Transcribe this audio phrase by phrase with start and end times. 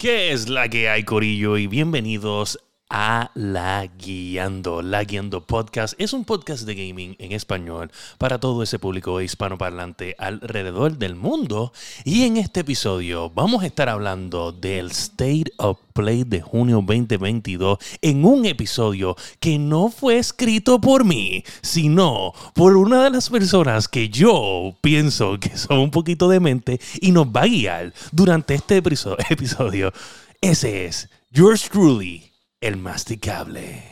[0.00, 1.58] ¿Qué es la que hay, Corillo?
[1.58, 2.58] Y bienvenidos
[2.90, 4.82] a La Guiando.
[4.82, 10.16] La Guiando Podcast es un podcast de gaming en español para todo ese público hispanoparlante
[10.18, 11.72] alrededor del mundo.
[12.04, 17.78] Y en este episodio vamos a estar hablando del State of Play de junio 2022
[18.02, 23.86] en un episodio que no fue escrito por mí, sino por una de las personas
[23.86, 28.54] que yo pienso que son un poquito de mente y nos va a guiar durante
[28.54, 29.92] este episodio.
[30.40, 32.29] Ese es yours truly
[32.60, 33.82] el masticable.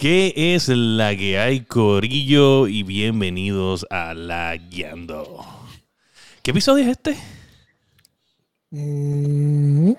[0.00, 2.66] ¿Qué es la que hay, Corillo?
[2.68, 5.44] Y bienvenidos a La Guiando.
[6.42, 7.16] ¿Qué episodio es este?
[8.70, 9.92] Mm.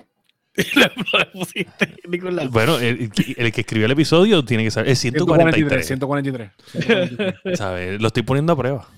[2.50, 4.90] bueno, el, que escribió el episodio tiene que saber.
[4.90, 5.86] Es 143.
[5.86, 6.50] 143.
[6.72, 7.56] 143.
[7.56, 8.00] ¿Sabes?
[8.00, 8.88] Lo estoy poniendo a prueba.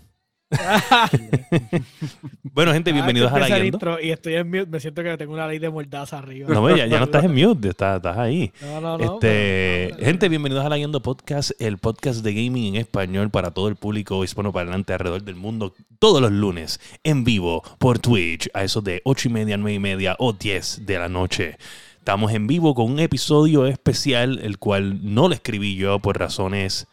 [2.42, 4.00] bueno, gente, ah, bienvenidos a la guiando.
[4.00, 6.52] Y estoy en mute, me siento que tengo una ley de mordaza arriba.
[6.52, 8.52] No, ya, ya no estás en mute, estás, estás ahí.
[8.60, 9.14] No, no, no.
[9.14, 13.68] Este, gente, bienvenidos a la guiando podcast, el podcast de gaming en español para todo
[13.68, 18.82] el público hispanoparlante alrededor del mundo, todos los lunes, en vivo, por Twitch, a eso
[18.82, 21.56] de 8 y media, 9 y media o 10 de la noche.
[21.98, 26.86] Estamos en vivo con un episodio especial, el cual no lo escribí yo por razones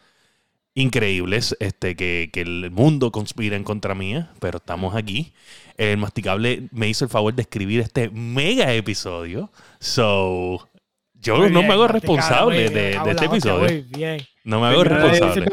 [0.74, 5.32] increíbles este, que, el mundo conspira en contra mía, pero estamos aquí.
[5.76, 9.50] El masticable me hizo el favor de escribir este mega episodio.
[9.80, 10.68] So,
[11.14, 13.84] yo no me hago responsable de, este episodio.
[14.44, 15.46] No me hago responsable.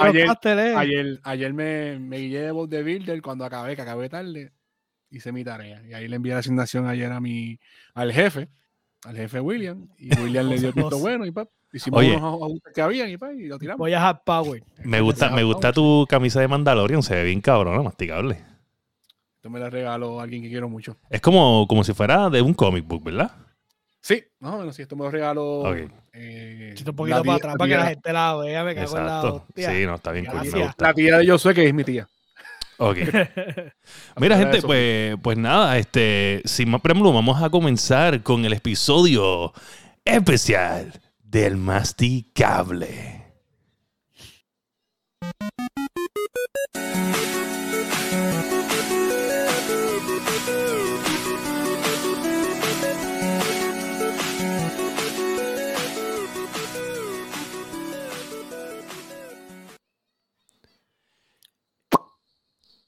[0.76, 4.52] Ayer, ayer, me, me guié de voz de Builder cuando acabé, que acabé tarde,
[5.10, 5.82] hice mi tarea.
[5.88, 7.60] Y ahí le envié la asignación ayer a mi,
[7.94, 8.50] al jefe,
[9.06, 11.50] al jefe William, y William le dio el bueno y pap.
[11.72, 13.78] Hicimos Oye, unos ajustes que habían y, y lo tiramos.
[13.78, 14.64] Voy a Power.
[14.84, 18.42] Me gusta, me gusta tu camisa de Mandalorian, se ve bien cabrón, masticable.
[19.36, 20.98] Esto me la regaló alguien que quiero mucho.
[21.10, 23.32] Es como, como si fuera de un comic book, ¿verdad?
[24.02, 25.60] Sí, no, bueno, si esto me lo regaló.
[25.60, 25.88] Okay.
[26.14, 29.44] Eh, un poquito para atrás para que la gente la vea, me cago en la
[29.56, 32.08] Sí, no, está bien cool, La tía de Josué, que es mi tía.
[32.80, 32.98] Ok.
[34.20, 39.54] Mira, gente, pues, pues nada, este, sin más preámbulo, vamos a comenzar con el episodio
[40.06, 43.20] especial del masticable.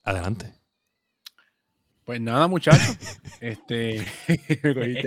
[0.03, 0.53] Adelante.
[2.03, 2.97] Pues nada, muchachos.
[3.41, 4.03] este,
[4.73, 5.05] pues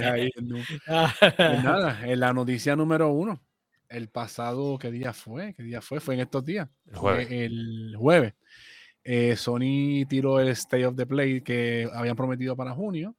[1.39, 3.43] nada, en la noticia número uno.
[3.89, 5.55] El pasado, ¿qué día fue?
[5.55, 6.01] ¿Qué día fue?
[6.01, 6.69] Fue en estos días.
[6.87, 7.29] El jueves.
[7.31, 8.35] el jueves.
[9.05, 13.15] Eh, Sony tiró el State of the Play que habían prometido para junio.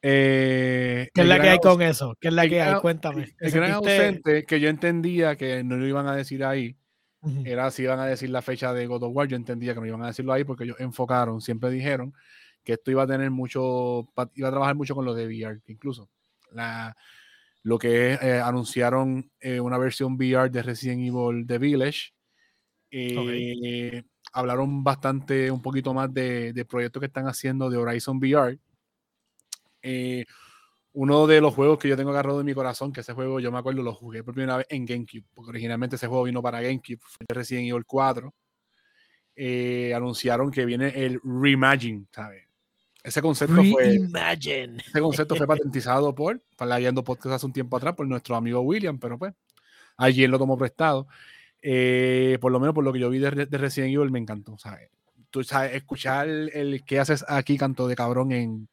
[0.00, 2.16] Eh, ¿Qué es la que hay con eso?
[2.20, 2.80] ¿Qué es la que hay?
[2.80, 3.34] Cuéntame.
[3.38, 6.76] El gran ausente que yo entendía que no lo iban a decir ahí
[7.44, 9.28] era si iban a decir la fecha de God of War.
[9.28, 12.14] Yo entendía que no iban a decirlo ahí porque ellos enfocaron, siempre dijeron
[12.64, 16.10] que esto iba a tener mucho, iba a trabajar mucho con lo de VR, incluso
[16.52, 16.94] la,
[17.62, 22.12] lo que eh, anunciaron eh, una versión VR de Resident Evil The Village.
[22.90, 24.02] Eh,
[24.32, 28.58] hablaron bastante, un poquito más de, de, proyectos que están haciendo de Horizon VR.
[30.92, 33.52] Uno de los juegos que yo tengo agarrado en mi corazón, que ese juego yo
[33.52, 36.60] me acuerdo lo jugué por primera vez en GameCube, porque originalmente ese juego vino para
[36.60, 38.34] GameCube, fue Resident Evil 4.
[39.94, 42.48] anunciaron que viene el Reimagine, ¿sabes?
[43.02, 43.96] Ese concepto fue.
[43.96, 48.60] Ese concepto fue patentizado por, para guiando podcast hace un tiempo atrás, por nuestro amigo
[48.60, 49.32] William, pero pues,
[49.96, 51.06] alguien lo tomó prestado.
[51.62, 54.58] Eh, por lo menos por lo que yo vi de, Resident Evil me encantó.
[54.58, 54.90] ¿sabes?
[55.30, 58.68] Tú sabes, escuchar el, que haces aquí, canto de cabrón, en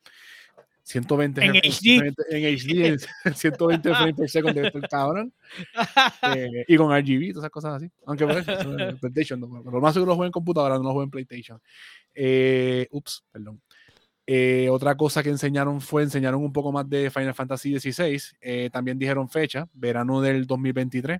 [0.85, 5.33] 120 en HD, en, HD, en 120 frames de el cabrón.
[6.35, 7.91] Eh, y con RGB, todas esas cosas así.
[8.05, 8.43] Aunque bueno,
[8.99, 11.59] PlayStation, no, lo más seguro lo en computadora, no lo juego en PlayStation.
[12.13, 13.61] Eh, ups, perdón.
[14.27, 18.21] Eh, otra cosa que enseñaron fue, enseñaron un poco más de Final Fantasy XVI.
[18.41, 21.19] Eh, también dijeron fecha, verano del 2023.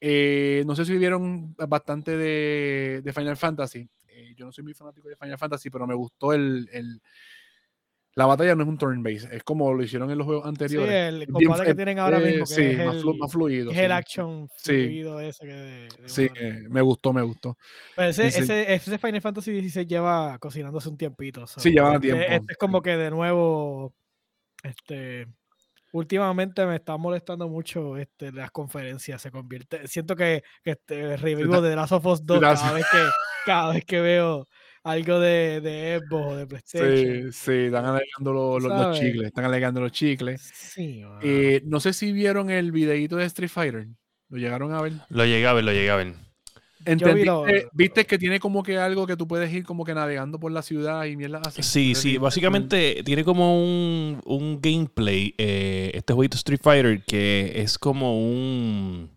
[0.00, 3.88] Eh, no sé si vieron bastante de, Final Fantasy.
[4.36, 6.68] yo no soy muy fanático de Final Fantasy, pero me gustó el,
[8.18, 10.90] la batalla no es un turn base, es como lo hicieron en los juegos anteriores.
[10.90, 12.46] Sí, el combate que tienen ahora mismo.
[12.46, 13.70] sí, es más, el, fluido.
[13.70, 15.88] Es el action fluido ese que.
[16.06, 16.28] sí,
[16.68, 17.56] me gustó, me gustó.
[17.94, 21.46] Pues ese, ese, ese, Final Fantasy XVI lleva cocinándose un tiempito.
[21.46, 22.24] sí, lleva este, tiempo.
[22.28, 23.94] Este es como que de nuevo.
[24.64, 25.28] Este.
[25.92, 29.22] Últimamente me está molestando mucho este, las conferencias.
[29.22, 29.86] Se convierte.
[29.86, 32.98] Siento que, que este, revivo de The Last of Us 2 cada vez que,
[33.46, 34.44] cada vez que veo
[34.84, 37.32] algo de, de Xbox o de PlayStation.
[37.32, 40.50] Sí, sí, están alegando los, los, chicles, están alegando los chicles.
[40.54, 43.88] Sí, eh, no sé si vieron el videito de Street Fighter.
[44.28, 44.92] ¿Lo llegaron a ver?
[45.08, 46.14] Lo llegué a ver, lo llegué a ver.
[47.72, 50.62] ¿Viste que tiene como que algo que tú puedes ir como que navegando por la
[50.62, 51.62] ciudad y mierda así?
[51.62, 57.78] Sí, sí, básicamente tiene como un, un gameplay, eh, este jueguito Street Fighter, que es
[57.78, 59.10] como un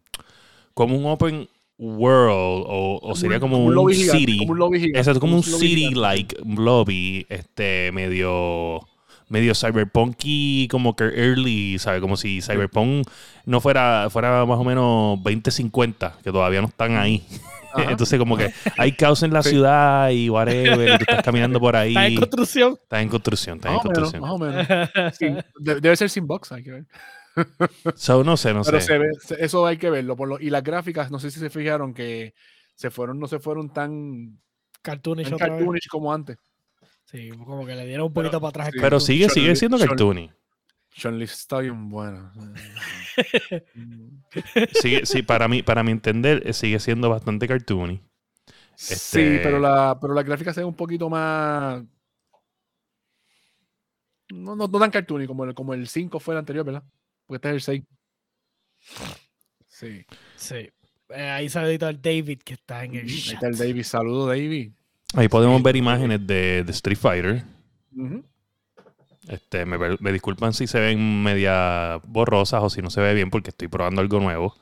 [0.74, 1.48] como un open
[1.82, 4.38] world o, sería como, un, city.
[4.40, 8.88] como un lobby Exacto, como un, city-like lobby, este, medio
[9.30, 12.02] medio cyberpunky, como que early, ¿sabes?
[12.02, 13.08] Como si cyberpunk
[13.46, 17.24] no fuera, fuera más o menos 2050, que todavía no están ahí.
[17.90, 21.78] Entonces, como que hay caos en la ciudad y whatever, y tú estás caminando por
[21.78, 21.92] ahí.
[21.92, 22.74] Está en construcción.
[22.74, 24.22] Está en construcción, está en construcción.
[24.22, 24.68] más o menos.
[25.60, 26.86] debe ser sin box, hay que ver.
[27.96, 29.00] So, no sé, no Pero sé.
[29.40, 30.16] eso hay que verlo.
[30.16, 32.34] Por lo, y las gráficas, no sé si se fijaron que
[32.76, 34.40] se fueron, no se fueron tan
[34.82, 36.38] cartoonish, tan cartoonish como antes.
[37.06, 38.70] Sí, como que le dieron un poquito para atrás.
[38.74, 38.80] Sí.
[38.82, 40.32] Pero sigue, sigue siendo cartoony.
[40.94, 42.34] Sean Lee está bien buena.
[44.82, 48.02] sigue, sí, para mí, para mi entender, eh, sigue siendo bastante cartoony.
[48.76, 51.84] Sí, este pero la, pero la gráfica se ve un poquito más
[54.32, 56.84] no, no, no tan cartoony como el, como el 5 fue el anterior, ¿verdad?
[57.32, 57.84] Porque este es el 6.
[59.68, 60.06] Sí.
[60.36, 60.70] Sí.
[61.16, 63.10] Eh, ahí saludito al David que está en el chat.
[63.10, 63.84] Ahí está el David.
[63.84, 64.72] Saludos, David.
[65.14, 67.46] Ahí podemos ver imágenes de, de Street Fighter.
[69.30, 73.30] Este, me, me, disculpan si se ven media borrosas o si no se ve bien
[73.30, 74.54] porque estoy probando algo nuevo.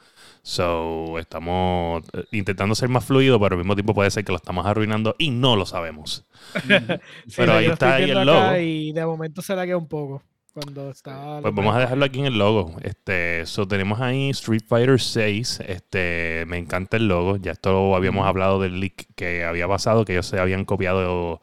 [0.43, 4.37] So, estamos eh, intentando ser más fluido, pero al mismo tiempo puede ser que lo
[4.37, 6.23] estamos arruinando y no lo sabemos.
[7.35, 8.57] pero ahí está ahí el logo.
[8.57, 10.21] Y de momento se la queda un poco.
[10.61, 12.75] Cuando está pues vamos a dejarlo aquí en el logo.
[12.81, 15.61] Este, so tenemos ahí Street Fighter 6.
[15.67, 17.37] Este, me encanta el logo.
[17.37, 21.39] Ya esto habíamos hablado del leak que había pasado, que ellos se habían copiado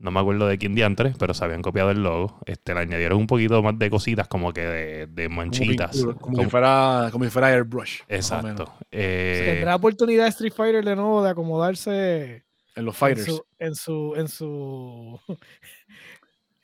[0.00, 2.38] no me acuerdo de quién diantres, pero se habían copiado el logo.
[2.46, 6.04] Este, le añadieron un poquito más de cositas, como que de, de manchitas.
[6.20, 8.02] Como, si fuera, como si fuera airbrush.
[8.08, 8.72] Exacto.
[8.92, 12.44] Eh, Tendrá oportunidad Street Fighter de nuevo de acomodarse
[12.76, 13.26] en los fighters.
[13.26, 15.20] En su, en su, en su,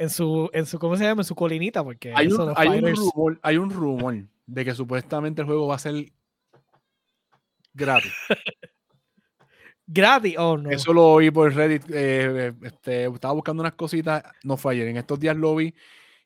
[0.05, 1.23] en su, ¿cómo se llama?
[1.23, 4.17] En su colinita, porque hay un, hay un, rumor, hay un rumor
[4.47, 6.07] de que supuestamente el juego va a ser
[7.73, 8.13] gratis.
[9.87, 10.71] gratis o oh, no.
[10.71, 11.85] Eso lo oí por Reddit.
[11.91, 14.89] Eh, este, estaba buscando unas cositas, no fue ayer.
[14.89, 15.75] En estos días lo vi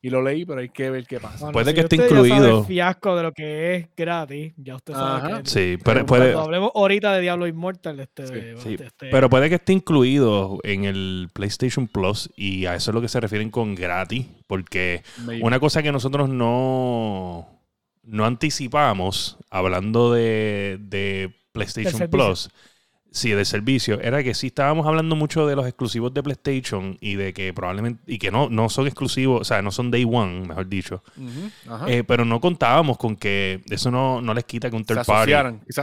[0.00, 1.50] y lo leí, pero hay que ver qué pasa.
[1.50, 2.60] puede que esté incluido.
[2.60, 5.42] el fiasco de lo que es gratis, ya usted sabe.
[5.42, 6.34] Que sí, pero puede.
[6.34, 11.28] hablemos ahorita de Diablo Immortal, este, sí, este, pero puede que esté incluido en el
[11.32, 15.02] PlayStation Plus y a eso es lo que se refieren con gratis, porque
[15.42, 17.48] una cosa que nosotros no
[18.04, 22.50] no anticipamos hablando de, de PlayStation Plus
[23.10, 24.00] Sí, del servicio.
[24.00, 28.02] Era que sí estábamos hablando mucho de los exclusivos de PlayStation y de que probablemente.
[28.06, 31.02] y que no, no son exclusivos, o sea, no son day one, mejor dicho.
[31.86, 35.32] Eh, pero no contábamos con que eso no, no les quita que un third party.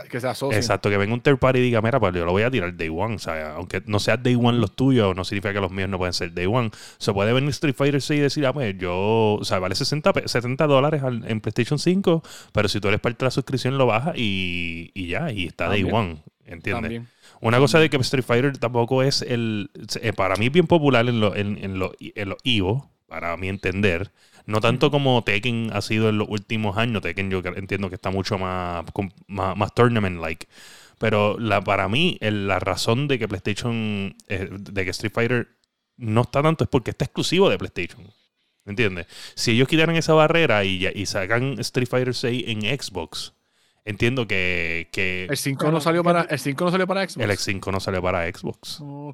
[0.09, 0.57] Que se asocien.
[0.57, 2.75] Exacto, que venga un third party y diga, mira, pues yo lo voy a tirar
[2.75, 3.15] day one.
[3.15, 5.97] O sea, aunque no sea day one los tuyos, no significa que los míos no
[5.97, 6.69] pueden ser day one.
[6.99, 9.33] Se puede venir Street Fighter 6 y decir, ah, pues yo.
[9.35, 12.21] O sea, vale 60, 70 dólares en PlayStation 5,
[12.53, 15.67] pero si tú eres parte de la suscripción, lo bajas y, y ya, y está
[15.67, 16.21] day one.
[16.45, 17.03] ¿Entiendes?
[17.41, 19.71] Una cosa de que Street Fighter tampoco es el.
[20.01, 24.11] Eh, para mí, bien popular en los en, en lo, en Evo, para mi entender.
[24.45, 27.01] No tanto como Tekken ha sido en los últimos años.
[27.01, 28.85] Tekken yo entiendo que está mucho más,
[29.27, 30.47] más, tournament-like.
[30.99, 34.15] Pero la, para mí, la razón de que PlayStation.
[34.27, 35.47] Eh, de que Street Fighter
[35.97, 38.05] no está tanto es porque está exclusivo de PlayStation.
[38.65, 39.07] ¿Entiendes?
[39.33, 43.33] Si ellos quitaran esa barrera y, y sacan Street Fighter 6 en Xbox
[43.85, 44.89] entiendo que,
[45.29, 47.23] el 5 no salió para el 5 no salió para Xbox.
[47.23, 48.79] El X5 no salió para Xbox.
[48.81, 49.13] Oh,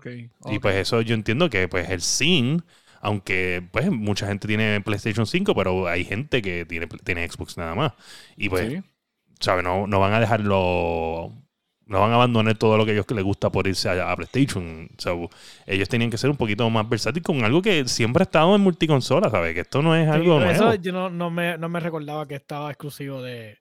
[0.49, 2.63] y pues eso yo entiendo que pues el SIN
[3.01, 7.73] aunque pues mucha gente tiene PlayStation 5, pero hay gente que tiene, tiene Xbox nada
[7.73, 7.93] más.
[8.37, 8.83] Y pues,
[9.39, 9.63] ¿sabes?
[9.63, 11.33] No, no van a dejarlo
[11.91, 14.89] no van a abandonar todo lo que a ellos les gusta por irse a, PlayStation.
[15.65, 18.61] ellos tenían que ser un poquito más versátiles con algo que siempre ha estado en
[18.61, 19.53] multiconsola, ¿sabes?
[19.53, 20.51] Que esto no es algo nuevo.
[20.51, 23.60] Eso yo no, no, me, no me recordaba que estaba exclusivo de,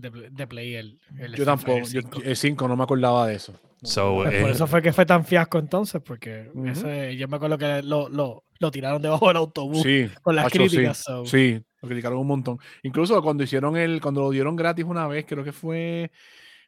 [0.00, 0.98] de, Play el,
[1.36, 1.86] Yo tampoco,
[2.24, 3.54] el 5 no me acordaba de eso.
[3.80, 6.50] Pues por eh, eso fue que fue tan fiasco entonces, porque
[7.16, 9.86] yo me acuerdo que lo, lo, lo, tiraron debajo del autobús
[10.22, 11.04] con las críticas.
[11.24, 12.58] Sí, lo criticaron un montón.
[12.82, 16.10] Incluso cuando hicieron el, cuando lo dieron gratis una vez, creo que fue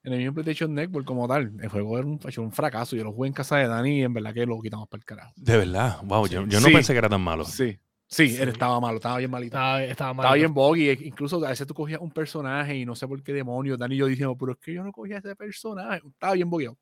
[0.05, 1.53] en el mismo PlayStation Network como tal.
[1.61, 2.97] El juego era un, un fracaso.
[2.97, 5.05] Yo lo jugué en casa de Dani y en verdad que lo quitamos para el
[5.05, 5.33] carajo.
[5.37, 7.45] De verdad, wow, yo, yo no pensé que era tan malo.
[7.45, 7.79] Sí,
[8.13, 9.57] Sí, él estaba malo, estaba bien malito.
[9.57, 10.91] Estaba, estaba, bien boggy.
[10.91, 13.79] E incluso a veces tú cogías un personaje y no sé por qué demonios.
[13.79, 16.03] Dani y yo diciendo, pero es que yo no cogía ese personaje.
[16.07, 16.77] Estaba bien bogueado.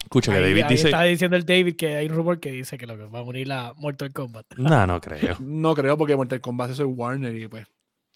[0.00, 0.86] Escucha, que David dice.
[0.86, 3.24] Está diciendo el David que hay un rumor que dice que lo que va a
[3.24, 4.46] morir la Mortal Kombat.
[4.58, 5.36] No, no creo.
[5.40, 7.66] no creo porque Mortal Kombat es el Warner y pues,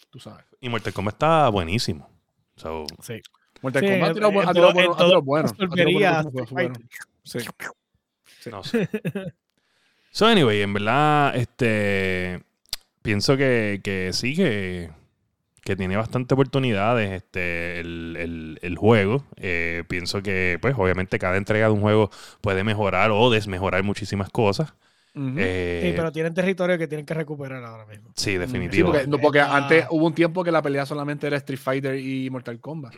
[0.09, 0.45] tú sabes.
[0.61, 2.09] Y Mortal Kombat está buenísimo.
[3.01, 3.21] sí.
[3.61, 5.21] Mortal Kombat ha tirado bueno.
[5.21, 6.73] bueno.
[7.23, 7.39] Sí.
[8.39, 8.49] sí.
[8.49, 8.87] No sé.
[10.15, 12.41] So, anyway, en verdad, este.
[13.01, 14.89] Pienso que, que sí, que,
[15.61, 19.25] que tiene bastante oportunidades este, el, el, juego.
[19.35, 24.29] Eh, pienso que, pues, obviamente, cada entrega de un juego puede mejorar o desmejorar muchísimas
[24.29, 24.73] cosas.
[25.15, 28.13] Eh, sí, pero tienen territorio que tienen que recuperar ahora mismo.
[28.15, 28.93] Sí, definitivo.
[29.21, 32.95] porque, antes hubo un tiempo que la pelea solamente era Street Fighter y Mortal Kombat.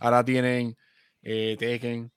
[0.00, 0.76] Ahora tienen
[1.22, 2.12] eh, Tekken.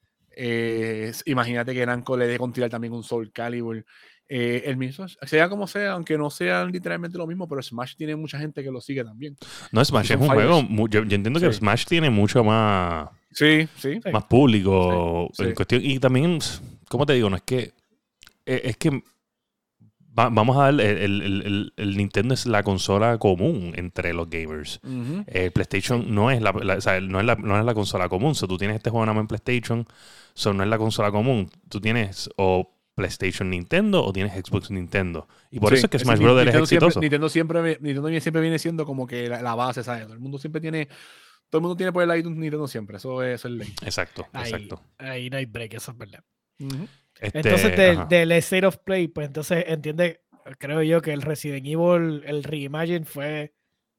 [1.24, 3.86] imagínate que Namco le dé con tirar también un Soul Calibur.
[4.34, 8.16] Eh, el mismo, sea como sea, aunque no sean literalmente lo mismo, pero Smash tiene
[8.16, 9.36] mucha gente que lo sigue también.
[9.74, 14.24] No, Smash es un juego, yo, entiendo que Smash tiene mucho más, sí, sí, más
[14.24, 15.82] público en cuestión.
[15.84, 16.40] Y también,
[16.88, 17.30] ¿cómo te digo?
[17.30, 17.74] No es que,
[18.46, 19.04] e, es que
[20.14, 24.80] vamos a dar, el, el, Nintendo es la consola común entre los gamers.
[25.28, 28.34] El PlayStation no, es la, no, es la, no es la consola común.
[28.36, 29.86] Si tú tienes este juego nada más en PlayStation,
[30.34, 31.50] so no es la consola común.
[31.68, 35.28] Tú tienes o PlayStation Nintendo o tienes Xbox Nintendo.
[35.50, 36.48] Y por eso es que Smash Bros.
[36.48, 37.00] es exitoso.
[37.00, 40.04] Nintendo, siempre, Nintendo siempre viene siendo como que la, base, ¿sabes?
[40.04, 40.88] Todo el mundo siempre tiene.
[41.50, 42.98] Todo el mundo tiene por el lado Nintendo siempre.
[42.98, 43.74] Eso es el ley.
[43.84, 44.82] Exacto, exacto.
[44.98, 46.24] Ahí no hay break, eso es verdad.
[47.20, 50.22] Este, entonces, del, del State of Play, pues entonces entiende,
[50.60, 53.54] creo yo que el Resident Evil, el Reimagine fue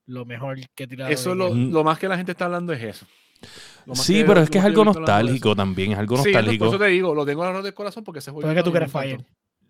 [0.07, 1.13] lo mejor que tiraron.
[1.13, 3.07] Eso lo, lo más que la gente está hablando es eso.
[3.95, 6.53] Sí, pero es que es algo nostálgico también, es algo nostálgico.
[6.53, 8.49] Sí, por eso te digo, lo tengo en del corazón porque ese juego.
[8.49, 9.25] es que tú quieres fallar.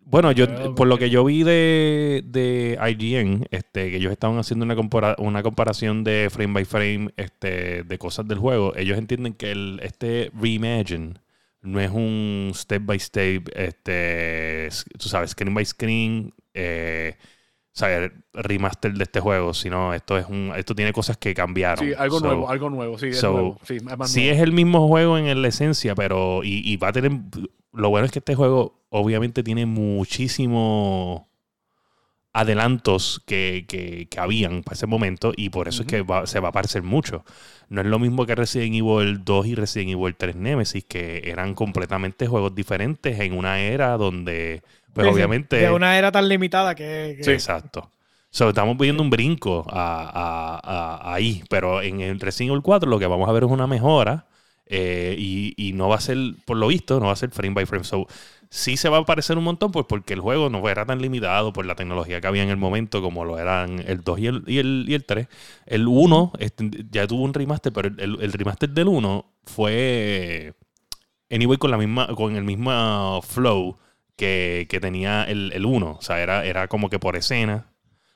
[0.05, 4.65] Bueno, yo, por lo que yo vi de, de IGN, este, que ellos estaban haciendo
[4.65, 4.77] una,
[5.19, 9.81] una comparación de frame by frame este, de cosas del juego, ellos entienden que el,
[9.83, 11.15] este Reimagine
[11.63, 17.17] no es un step by step, este, tú sabes, screen by screen, eh,
[17.81, 21.85] el remaster de este juego, sino esto es un esto tiene cosas que cambiaron.
[21.85, 23.59] Sí, algo nuevo, algo nuevo, sí, es nuevo.
[23.65, 27.13] Sí, es, el mismo juego en la esencia, pero y, va a tener
[27.73, 31.23] lo bueno es que este juego obviamente tiene muchísimos
[32.33, 36.49] adelantos que, que, que, habían para ese momento y por eso es que se va
[36.49, 37.25] a parecer mucho.
[37.69, 41.55] No es lo mismo que Resident Evil 2 y Resident Evil 3 Nemesis, que eran
[41.55, 44.63] completamente juegos diferentes en una era donde
[44.93, 45.57] pues obviamente.
[45.57, 47.19] De una era tan limitada que.
[47.23, 47.91] Sí, exacto.
[48.31, 53.33] estamos viendo un brinco ahí, pero en el Resident Evil 4 lo que vamos a
[53.33, 54.27] ver es una mejora
[54.67, 57.67] eh, y, no va a ser, por lo visto, no va a ser frame by
[57.67, 57.85] frame.
[57.85, 58.07] So,
[58.49, 61.53] sí se va a parecer un montón, pues porque el juego no era tan limitado
[61.53, 64.45] por la tecnología que había en el momento como lo eran el 2 y el,
[64.47, 65.29] y el, y el 3.
[65.67, 70.55] El 1 este, ya tuvo un remaster, pero el, remaster del 1 fue
[71.31, 73.79] anyway con la misma, con el mismo flow
[74.17, 75.97] que, tenía el, 1.
[75.99, 77.73] O sea, era, era como que por escena,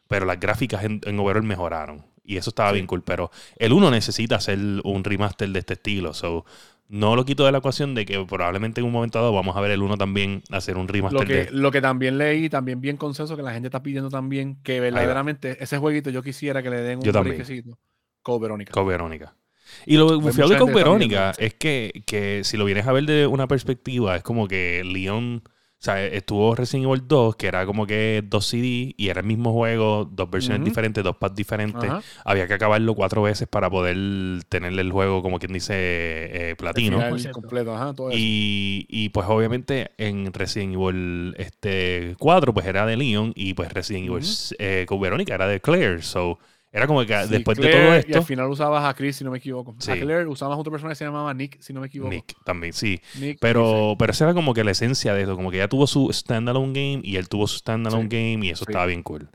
[0.09, 2.05] pero las gráficas en, en overall mejoraron.
[2.27, 3.03] Y eso estaba bien cool.
[3.03, 6.13] Pero el 1 necesita hacer un remaster de este estilo.
[6.13, 6.45] So,
[6.89, 9.61] no lo quito de la ecuación de que probablemente en un momento dado vamos a
[9.61, 11.21] ver el 1 también hacer un remaster.
[11.21, 14.57] Lo que, lo que también leí, también bien consenso, que la gente está pidiendo también
[14.63, 17.79] que verdaderamente ese jueguito yo quisiera que le den un requisito.
[18.23, 18.73] Code Verónica.
[18.73, 19.37] Code Verónica.
[19.85, 23.27] Y lo bufiado de Code Verónica es que, que si lo vienes a ver de
[23.27, 25.43] una perspectiva, es como que Leon
[25.79, 29.27] o sea, estuvo Resident Evil 2, que era como que dos CD y era el
[29.27, 31.91] mismo juego, dos versiones diferentes, dos pads diferentes.
[32.25, 36.99] Había que acabarlo cuatro veces para poder tenerle el juego, como quien dice, eh, platino.
[37.31, 42.97] completo, ajá, todo y, y, pues obviamente en Resident Evil este 4 pues era de
[42.97, 44.25] Leon y pues Resident Evil
[44.59, 46.03] eh, con Verónica era de Claire.
[46.03, 46.39] So,
[46.77, 48.13] era como que después de todo esto.
[48.13, 49.75] Y al final usabas a Chris, si no me equivoco.
[49.81, 52.11] A Claire usabas a otra persona que se llamaba Nick, si no me equivoco.
[52.11, 53.01] Nick también, sí.
[53.41, 55.37] pero, pero esa era como que la esencia de eso.
[55.37, 58.65] Como que ya tuvo su standalone game y él tuvo su standalone game y eso
[58.69, 59.31] estaba bien cool.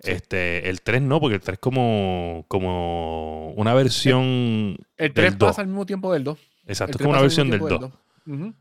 [0.00, 4.78] Este, el 3 no, porque el 3 como, como una versión.
[4.96, 6.38] El, 3 pasa al mismo tiempo del 2.
[6.68, 7.90] Exacto, es como una versión del 2.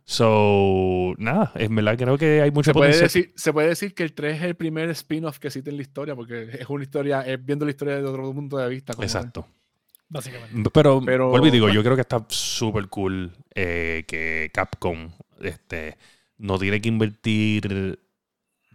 [0.06, 4.04] So, nada, en verdad creo que hay mucho se puede Decir, se puede decir que
[4.04, 7.22] el 3 es el primer spin-off que existe en la historia, porque es una historia,
[7.22, 8.94] es viendo la historia desde otro punto de vista.
[9.00, 9.48] Exacto.
[10.10, 10.70] Básicamente.
[10.72, 15.98] Pero, Pero vuelvo y digo, yo creo que está súper cool eh, que Capcom este,
[16.38, 18.00] no tiene que invertir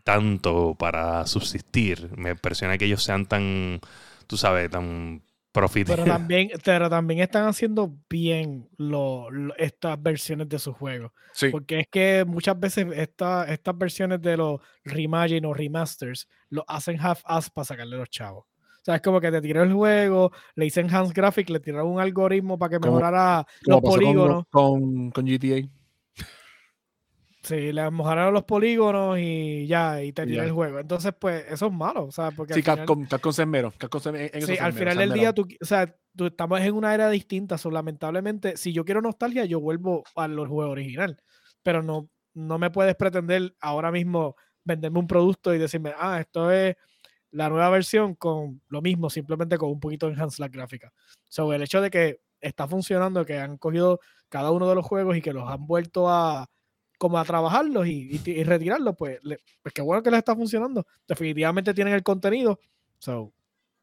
[0.05, 2.11] tanto para subsistir.
[2.17, 3.81] Me impresiona que ellos sean tan,
[4.27, 5.23] tú sabes, tan
[5.53, 5.69] pero
[6.05, 11.13] también, pero también están haciendo bien lo, estas versiones de sus juegos.
[11.51, 16.99] Porque es que muchas veces esta, estas versiones de los Reimagine o remasters lo hacen
[16.99, 18.45] half-ass para sacarle los chavos.
[18.45, 21.93] O sea, es como que te tiró el juego, le hice enhance graphic, le tiraron
[21.93, 24.45] un algoritmo para que mejorara los polígonos.
[24.51, 25.69] con, con GTA.
[27.43, 30.79] Sí, le mojaron los polígonos y ya, y te el juego.
[30.79, 32.05] Entonces, pues, eso es malo.
[32.05, 36.27] O sea, porque sí, Capcom, Capcom sí, al final del día, tú, o sea, tú,
[36.27, 37.59] estamos en una era distinta.
[37.59, 41.21] So, lamentablemente, si yo quiero nostalgia, yo vuelvo a los juegos original.
[41.65, 46.53] Pero no, no me puedes pretender ahora mismo venderme un producto y decirme, ah, esto
[46.53, 46.77] es
[47.33, 50.93] la nueva versión con lo mismo, simplemente con un poquito de enhanced la gráfica.
[51.29, 55.17] So, el hecho de que está funcionando, que han cogido cada uno de los juegos
[55.17, 56.49] y que los han vuelto a
[57.03, 60.87] como a trabajarlos y, retirarlos, pues, pues qué bueno que les está funcionando.
[61.09, 62.61] Definitivamente tienen el contenido.
[63.01, 63.33] So,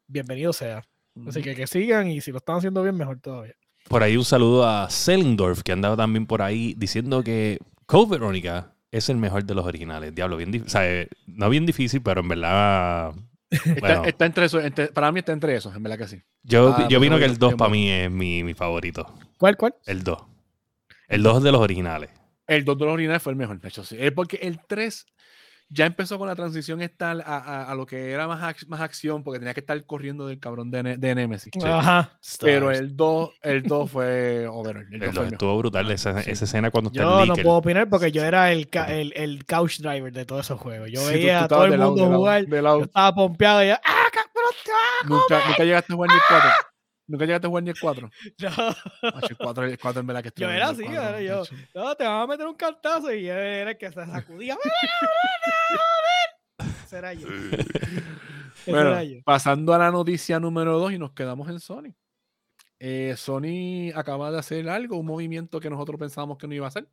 [0.08, 0.86] bienvenido sea.
[1.28, 3.56] Así que que sigan y si lo están haciendo bien, mejor todavía.
[3.90, 8.72] Por ahí un saludo a Selindorf, que andaba también por ahí diciendo que Code Veronica
[8.90, 10.16] es el mejor de los originales.
[10.16, 13.12] Diablo, bien o sea, eh, no bien difícil, pero en verdad.
[13.52, 16.22] Está, entre esos, para mí está entre esos, en verdad que sí.
[16.44, 19.14] Yo, ah, yo vino que el 2 para mí es mi, mi favorito.
[19.38, 19.76] ¿Cuál, cuál?
[19.86, 20.18] El 2.
[21.10, 22.12] El 2 de los originales.
[22.50, 23.96] El 2 de los originales fue el mejor, de hecho, sí.
[24.00, 25.06] Es porque el 3
[25.72, 29.38] ya empezó con la transición esta a, a, lo que era más, más acción, porque
[29.38, 31.52] tenía que estar corriendo del cabrón de, de Nemesis.
[31.64, 32.18] Ajá.
[32.42, 34.88] Pero el 2, el 2 fue overall.
[34.92, 38.52] El, 2 estuvo brutal, esa, esa, escena cuando Yo no puedo opinar porque yo era
[38.52, 40.90] el, el, el, couch driver de todos esos juegos.
[40.92, 44.10] Yo veía a todo el mundo jugar, yo estaba pompeado y ya, ¡ah,
[45.06, 46.50] nunca, nunca llegaste a jugar ni 4.
[47.10, 48.12] ¿Nunca llegaste a jugar ni el 4?
[48.40, 48.50] No.
[49.28, 51.44] el 4, el 4 en verdad que estoy Yo era así, era yo.
[51.74, 54.56] No, te vas a meter un cantazo y era el que se sacudía.
[56.88, 57.28] Será yo.
[58.68, 61.96] bueno, pasando a la noticia número 2 y nos quedamos en Sony.
[62.80, 66.70] Eh, Sony acaba de hacer algo, un movimiento que nosotros pensábamos que no iba a
[66.70, 66.88] hacer.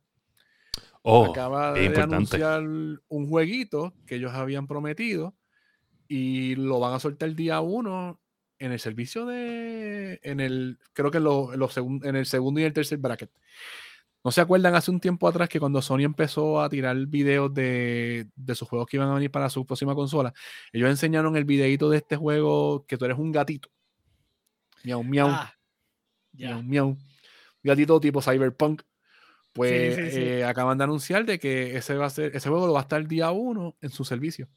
[1.03, 5.35] Oh, acaba de anunciar un jueguito que ellos habían prometido
[6.07, 8.19] y lo van a soltar el día 1
[8.59, 10.19] en el servicio de.
[10.23, 13.31] En el, creo que lo, en el segundo y el tercer bracket.
[14.23, 18.27] ¿No se acuerdan hace un tiempo atrás que cuando Sony empezó a tirar videos de,
[18.35, 20.33] de, sus juegos que iban a venir para su próxima consola?
[20.73, 23.69] Ellos enseñaron el videito de este juego que tú eres un gatito.
[24.83, 25.29] Miau, miau.
[25.29, 25.53] Ah,
[26.33, 26.97] miau, miau.
[27.63, 28.81] gatito tipo Cyberpunk.
[29.53, 32.79] Pues eh, acaban de anunciar de que ese va a ser, ese juego lo va
[32.79, 34.47] a estar el día uno en su servicio.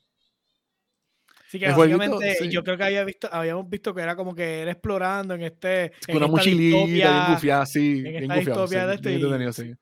[1.50, 4.70] Sí, que básicamente yo creo que había visto, habíamos visto que era como que era
[4.70, 5.90] explorando en este.
[6.06, 8.04] Con una mochilita bien gufiada, sí.
[8.06, 9.74] En bien esta sí, de este sí.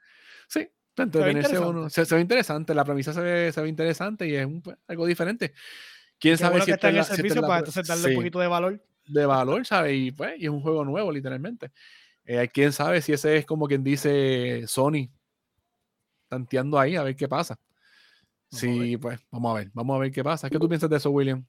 [0.48, 1.90] sí, entretenerse uno.
[1.90, 5.52] Se, ve interesante, la premisa se ve, se ve interesante y es pues, algo diferente.
[6.18, 8.82] Quién sabe si está en el servicio para entonces darle un poquito de valor.
[9.04, 9.94] De valor, ¿sabes?
[9.94, 11.70] Y, pues, y es un juego nuevo, literalmente.
[12.24, 15.10] Eh, quién sabe si ese es como quien dice Sony
[16.28, 17.58] tanteando ahí a ver qué pasa
[18.50, 20.50] sí, pues vamos a ver, vamos a ver qué pasa.
[20.50, 21.44] ¿Qué tú piensas de eso, William?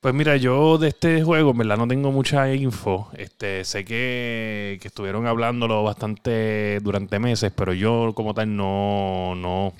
[0.00, 3.10] Pues mira, yo de este juego, en verdad no tengo mucha info.
[3.14, 9.74] Este, sé que, que estuvieron hablándolo bastante durante meses, pero yo como tal no, no,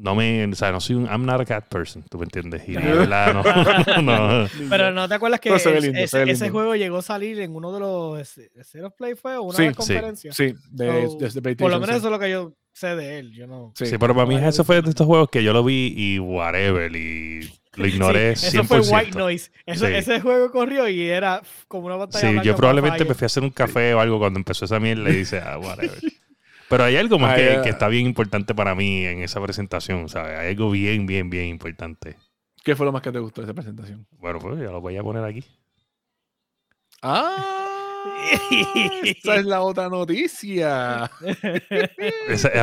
[0.00, 2.66] no me, o sea, no soy un, I'm not a cat person, tú me entiendes.
[2.66, 7.38] Y de verdad, no, no, Pero no te acuerdas que ese, juego llegó a salir
[7.40, 10.34] en uno de los Zero Play fue o una sí, conferencias.
[10.34, 13.32] Sí, de, so, de, Por lo menos eso es lo que yo sé de él.
[13.32, 13.72] Yo no.
[13.74, 16.94] Sí, pero para mí eso fue de estos juegos que yo lo vi y whatever
[16.94, 19.50] y lo ignoré sí, Eso fue White Noise.
[19.66, 22.40] Ese juego corrió y era como una pantalla.
[22.40, 25.08] Sí, yo probablemente me fui a hacer un café o algo cuando empezó esa mierda
[25.10, 25.98] y dice, ah, whatever.
[26.68, 30.38] Pero hay algo más que, está bien importante para mí en esa presentación, ¿sabes?
[30.38, 32.16] Hay algo bien, bien, bien importante.
[32.62, 34.06] ¿Qué fue lo más que te gustó de esa presentación?
[34.12, 35.44] Bueno, pues ya lo voy a poner aquí.
[37.02, 37.59] ¡Ah!
[39.02, 41.04] Esa es la otra noticia.
[41.04, 41.10] a,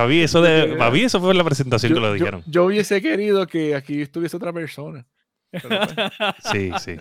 [0.08, 2.43] mí eso de, a mí eso fue la presentación que lo dijeron.
[2.47, 5.06] Yo, hubiese querido que aquí estuviese otra persona.
[6.52, 6.97] Sí, sí.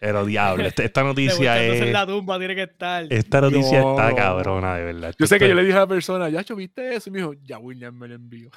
[0.00, 1.92] Pero diablo, esta, noticia es.
[1.92, 3.06] la tumba tiene que estar.
[3.10, 5.14] Esta noticia está cabrona, de verdad.
[5.18, 7.10] Yo sé que yo le dije a la persona, ya, ¿viste eso?
[7.10, 8.50] Y me dijo, ya William me lo envío.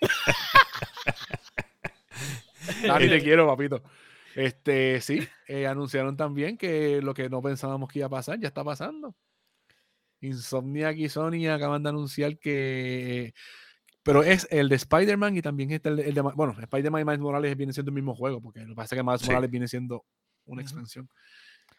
[2.86, 3.82] Dani, te quiero, papito.
[4.38, 8.46] Este, sí, eh, anunciaron también que lo que no pensábamos que iba a pasar, ya
[8.46, 9.16] está pasando.
[10.20, 13.34] Insomniac y Sony acaban de anunciar que.
[14.04, 16.20] Pero es el de Spider-Man y también está el, de.
[16.20, 19.00] Bueno, Spider-Man y Miles Morales vienen siendo el mismo juego, porque lo que pasa es
[19.00, 20.04] que Miles Morales viene siendo
[20.44, 21.10] una expansión.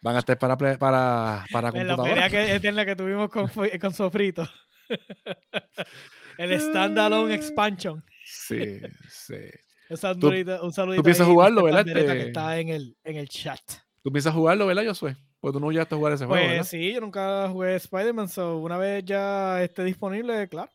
[0.01, 2.27] Van a estar para, para, para computadora.
[2.27, 4.45] La la que tuvimos con, con Sofrito.
[6.37, 8.03] El standalone expansion.
[8.25, 9.45] Sí, sí.
[9.89, 11.85] Un saludito, un saludito ¿Tú piensas jugarlo, verdad?
[11.85, 13.59] Que está en el, en el chat.
[14.03, 15.17] ¿Tú piensas jugarlo, verdad, Josué?
[15.39, 18.57] Pues tú no ya a jugar ese juego, Pues sí, yo nunca jugué Spider-Man, so
[18.57, 20.69] una vez ya esté disponible, claro.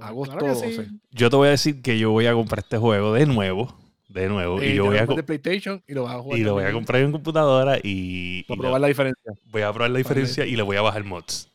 [0.00, 0.54] Agosto claro
[1.10, 3.76] Yo te voy a decir que yo voy a comprar este juego de nuevo.
[4.08, 4.62] De nuevo.
[4.62, 6.38] y, yo voy a de PlayStation y lo vas a jugar.
[6.38, 8.42] Y lo voy a comprar en computadora y.
[8.44, 9.32] Para probar la diferencia.
[9.46, 11.48] Voy a probar la diferencia y le voy a bajar mods.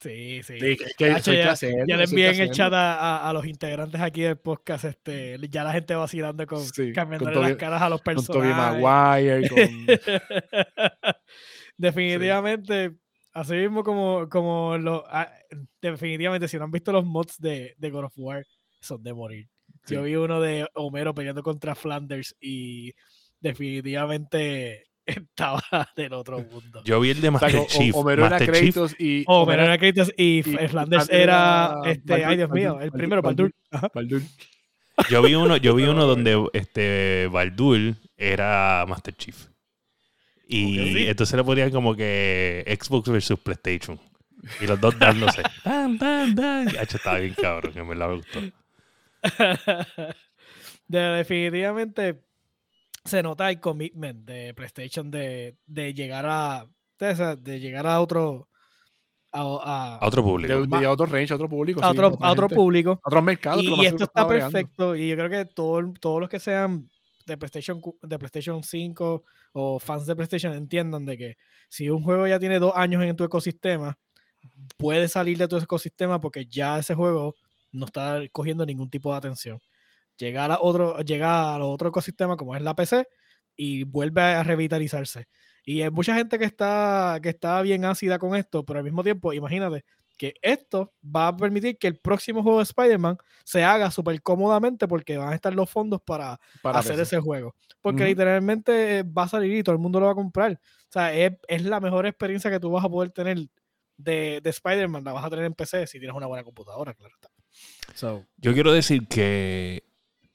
[0.00, 0.58] Sí, sí.
[0.98, 5.64] ya, le envié en el chat a, a, los integrantes aquí del podcast, este, ya
[5.64, 6.62] la gente vacilando con
[6.94, 8.54] cambiando las caras a los personajes.
[8.54, 9.48] Con Maguire,
[11.76, 12.94] definitivamente,
[13.32, 15.32] así mismo como, como lo, ah,
[15.82, 18.46] definitivamente, si no han visto los mods de, de God of War,
[18.80, 19.48] son de morir.
[19.88, 22.92] Yo vi uno de Homero peleando contra Flanders y
[23.40, 25.62] definitivamente estaba
[25.96, 26.82] del otro mundo.
[26.84, 27.94] Yo vi el de Master Chief.
[27.94, 29.24] Homero era Kratos y.
[29.26, 31.76] Homero era Kratos y, Flanders era.
[31.86, 33.52] este, ay, Dios mío, el primero, Baldur.
[33.94, 34.22] Baldur.
[35.10, 39.46] Yo vi uno, yo vi uno donde este Baldur era Master Chief.
[40.48, 44.00] Y entonces le ponían como que Xbox versus PlayStation.
[44.60, 45.42] Y los dos dándose.
[45.64, 46.68] ¡Bam, bam, bam!
[46.68, 48.40] estaba bien cabrón, que me la gustó.
[50.88, 52.18] definitivamente
[53.08, 56.66] se nota el commitment de PlayStation de, de llegar a
[56.98, 58.48] de llegar a otro
[59.32, 60.66] a, otro público.
[60.66, 63.00] De, a otro range a otro público a otro, a otro público.
[63.02, 66.40] A otros mercados y, esto está perfecto y yo creo que todo, todos los que
[66.40, 66.88] sean
[67.26, 71.36] de PlayStation de PlayStation 5 o fans de PlayStation entiendan de que
[71.68, 73.98] si un juego ya tiene dos años en tu ecosistema
[74.76, 77.34] puede salir de tu ecosistema porque ya ese juego
[77.70, 79.60] no está cogiendo ningún tipo de atención
[80.18, 83.08] llegar a otro, llega a otro ecosistema como es la PC
[83.56, 85.26] y vuelve a revitalizarse.
[85.64, 89.02] Y hay mucha gente que está, que está bien ácida con esto, pero al mismo
[89.02, 89.84] tiempo, imagínate
[90.16, 94.88] que esto va a permitir que el próximo juego de Spider-Man se haga súper cómodamente
[94.88, 97.54] porque van a estar los fondos para, hacer ese juego.
[97.80, 100.52] Porque literalmente va a salir y todo el mundo lo va a comprar.
[100.52, 103.38] O sea, es, la mejor experiencia que tú vas a poder tener
[103.96, 107.14] de, de Spider-Man, la vas a tener en PC si tienes una buena computadora, claro
[107.14, 107.30] está.
[108.36, 109.84] Yo quiero decir que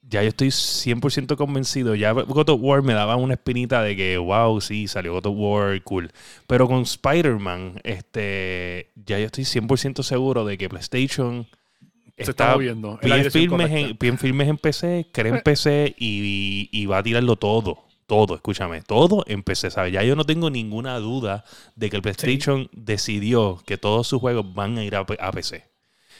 [0.08, 1.94] ya yo estoy 100% convencido.
[1.94, 5.34] Ya God of War me daba una espinita de que, wow, sí, salió God of
[5.36, 6.10] War, cool.
[6.46, 11.46] Pero con Spider-Man, este, ya yo estoy 100% seguro de que PlayStation
[12.16, 12.98] se está moviendo.
[13.02, 17.84] Bien firmes, en, bien firmes en PC, creen en PC y, va a tirarlo todo.
[18.06, 19.90] Todo, escúchame, todo en PC, ¿sabes?
[19.90, 21.42] Ya yo no tengo ninguna duda
[21.74, 25.73] de que el PlayStation decidió que todos sus juegos van a ir a PC.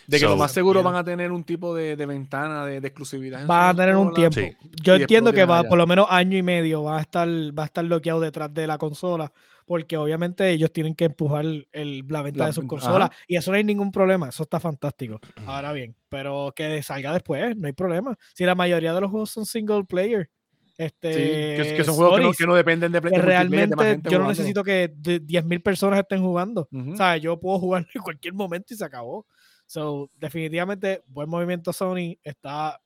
[0.06, 3.46] De que lo más seguro van a tener un tipo de, ventana de, exclusividad.
[3.46, 4.40] Van a tener un tiempo.
[4.82, 7.66] Yo entiendo que va por lo menos año y medio va a estar, va a
[7.66, 9.32] estar bloqueado detrás de la consola.
[9.66, 13.08] Porque obviamente ellos tienen que empujar el, la venta de sus consolas.
[13.26, 14.28] Y eso no hay ningún problema.
[14.28, 15.20] Eso está fantástico.
[15.46, 18.14] Ahora bien, pero que salga después, no hay problema.
[18.34, 20.28] Si la mayoría de los juegos son single player.
[20.76, 23.26] Este, que, son juegos que no, dependen de PlayStation.
[23.26, 26.68] Realmente yo no necesito que 10.000 personas estén jugando.
[26.72, 29.26] O sea, yo puedo jugar en cualquier momento y se acabó.
[29.66, 32.18] So, definitivamente, buen movimiento Sony.
[32.22, 32.80] Está,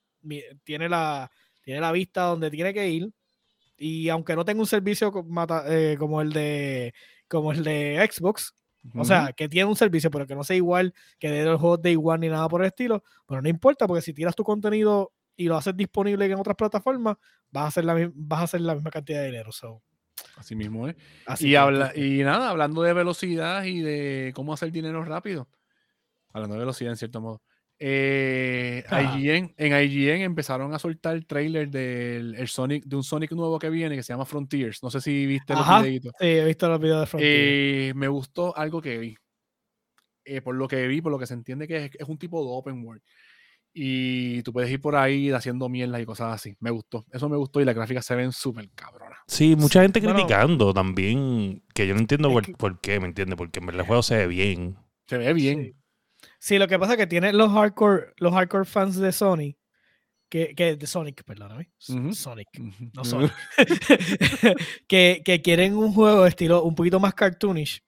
[0.64, 1.30] tiene, la,
[1.62, 3.12] tiene la vista donde tiene que ir.
[3.76, 5.12] Y aunque no tenga un servicio
[5.68, 6.94] eh, como el de
[7.28, 8.54] como el de Xbox,
[8.94, 11.82] o sea, que tiene un servicio, pero que no sea igual que de los juegos
[11.82, 15.12] de igual ni nada por el estilo, pero no importa, porque si tiras tu contenido
[15.36, 17.16] y lo haces disponible en otras plataformas,
[17.50, 19.50] vas a hacer la, vas a hacer la misma cantidad de dinero.
[20.36, 20.96] Así mismo, ¿eh?
[21.38, 25.48] y, habla, y nada, hablando de velocidad y de cómo hacer dinero rápido
[26.32, 27.42] hablando de velocidad en cierto modo.
[27.80, 33.30] Eh, IGN, en IGN empezaron a soltar el trailer del el Sonic, de un Sonic
[33.32, 34.82] nuevo que viene que se llama Frontiers.
[34.82, 36.12] No sé si viste los videitos.
[36.18, 37.34] Sí, he visto los videos de Frontiers.
[37.36, 39.16] Eh, me gustó algo que vi.
[40.24, 42.42] Eh, por lo que vi, por lo que se entiende que es, es, un tipo
[42.42, 43.02] de open world.
[43.72, 46.56] Y tú puedes ir por ahí haciendo mierda y cosas así.
[46.58, 47.06] Me gustó.
[47.12, 49.18] Eso me gustó y las gráficas se ven súper cabronas.
[49.28, 51.62] Sí, mucha gente criticando también.
[51.72, 53.36] Que yo no entiendo por, qué, ¿me entiendes?
[53.36, 54.76] Porque en verdad el juego se ve bien.
[55.06, 55.62] Se ve bien.
[55.62, 55.76] Sí,
[56.50, 59.56] lo que pasa es que tiene los hardcore, los hardcore fans de Sony,
[60.28, 62.48] que, que de Sonic, perdóname, Sonic,
[62.94, 63.32] no Sonic,
[64.88, 67.82] que, que, quieren un juego de estilo un poquito más cartoonish,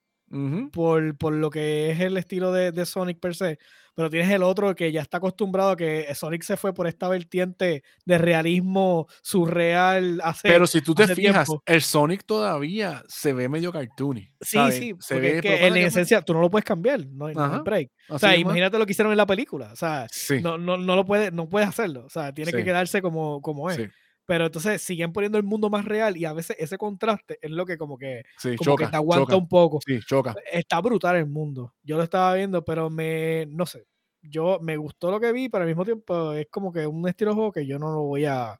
[0.72, 3.58] por, por, lo que es el estilo de, de, Sonic per se,
[4.00, 7.06] pero tienes el otro que ya está acostumbrado a que Sonic se fue por esta
[7.06, 10.22] vertiente de realismo surreal.
[10.24, 14.32] Hace, pero si tú te fijas, el Sonic todavía se ve medio cartoony.
[14.40, 17.90] Sí, sí, se ve que en esencia tú no lo puedes cambiar, no hay, break.
[18.08, 19.70] O sea, imagínate lo que hicieron en la película.
[19.70, 20.06] O sea,
[20.40, 22.06] no, no, no, lo puede, no puedes hacerlo.
[22.06, 23.78] O sea, tiene que quedarse como, como es.
[24.24, 27.66] pero entonces siguen poniendo el mundo más real y a veces ese contraste es lo
[27.66, 28.22] que como que,
[28.64, 29.80] como que te aguanta un poco.
[29.84, 30.34] Sí, choca.
[30.50, 31.74] Está brutal el mundo.
[31.82, 33.89] Yo lo estaba viendo, pero me, no sé,
[34.22, 37.30] yo me gustó lo que vi, pero al mismo tiempo es como que un estilo
[37.30, 38.58] de juego que yo no lo voy a,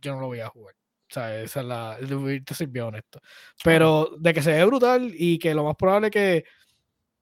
[0.00, 0.74] yo no lo voy a jugar.
[0.74, 1.98] O sea, esa es la,
[2.44, 3.20] te soy bien honesto.
[3.62, 6.44] Pero de que se ve brutal y que lo más probable que,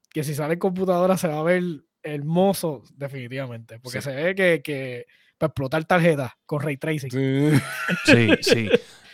[0.09, 1.63] que si sale en computadora se va a ver
[2.01, 3.79] hermoso, definitivamente.
[3.79, 7.09] Porque se ve que, que para explotar tarjetas con ray tracing.
[8.05, 8.69] Sí, sí.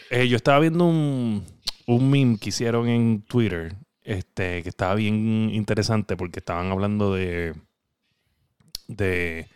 [0.09, 1.43] Eh, yo estaba viendo un,
[1.87, 7.53] un meme que hicieron en Twitter, este, que estaba bien interesante porque estaban hablando de,
[8.87, 9.47] de,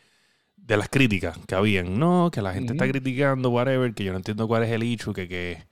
[0.58, 2.00] de las críticas que habían.
[2.00, 5.14] No, que la gente está criticando, whatever, que yo no entiendo cuál es el hecho,
[5.14, 5.72] que, que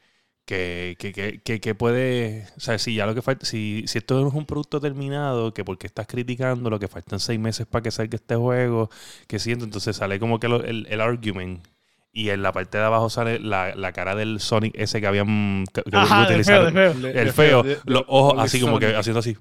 [0.50, 4.28] que, que, que, que, puede, o sea, si ya lo que falta, si, si esto
[4.28, 7.92] es un producto terminado, que porque estás criticando lo que faltan seis meses para que
[7.92, 8.90] salga este juego,
[9.28, 11.64] que siento, entonces sale como que el, el argument
[12.12, 15.66] y en la parte de abajo sale la, la cara del Sonic ese que habían
[15.72, 16.30] que, utilizado.
[16.30, 19.38] El feo, el feo, los ojos así como que haciendo así.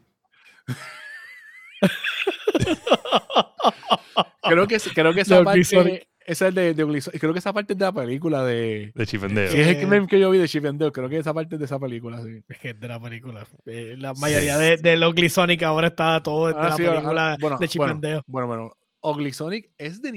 [4.43, 7.79] Creo que creo que esa parte esa es de, de Creo que esa parte es
[7.79, 8.93] de la película de.
[8.95, 9.49] De Dale.
[9.49, 10.93] Sí, es el meme que yo vi de Dale.
[10.93, 12.43] Creo que esa parte es de esa película, sí.
[12.47, 13.47] Es que es de la película.
[13.65, 17.69] Eh, la mayoría de, de Ugly Sonic ahora está todo de ah, la película de
[17.69, 18.23] Chip and Dale.
[18.27, 18.73] Bueno, bueno.
[19.01, 20.13] Ugly Sonic es, de,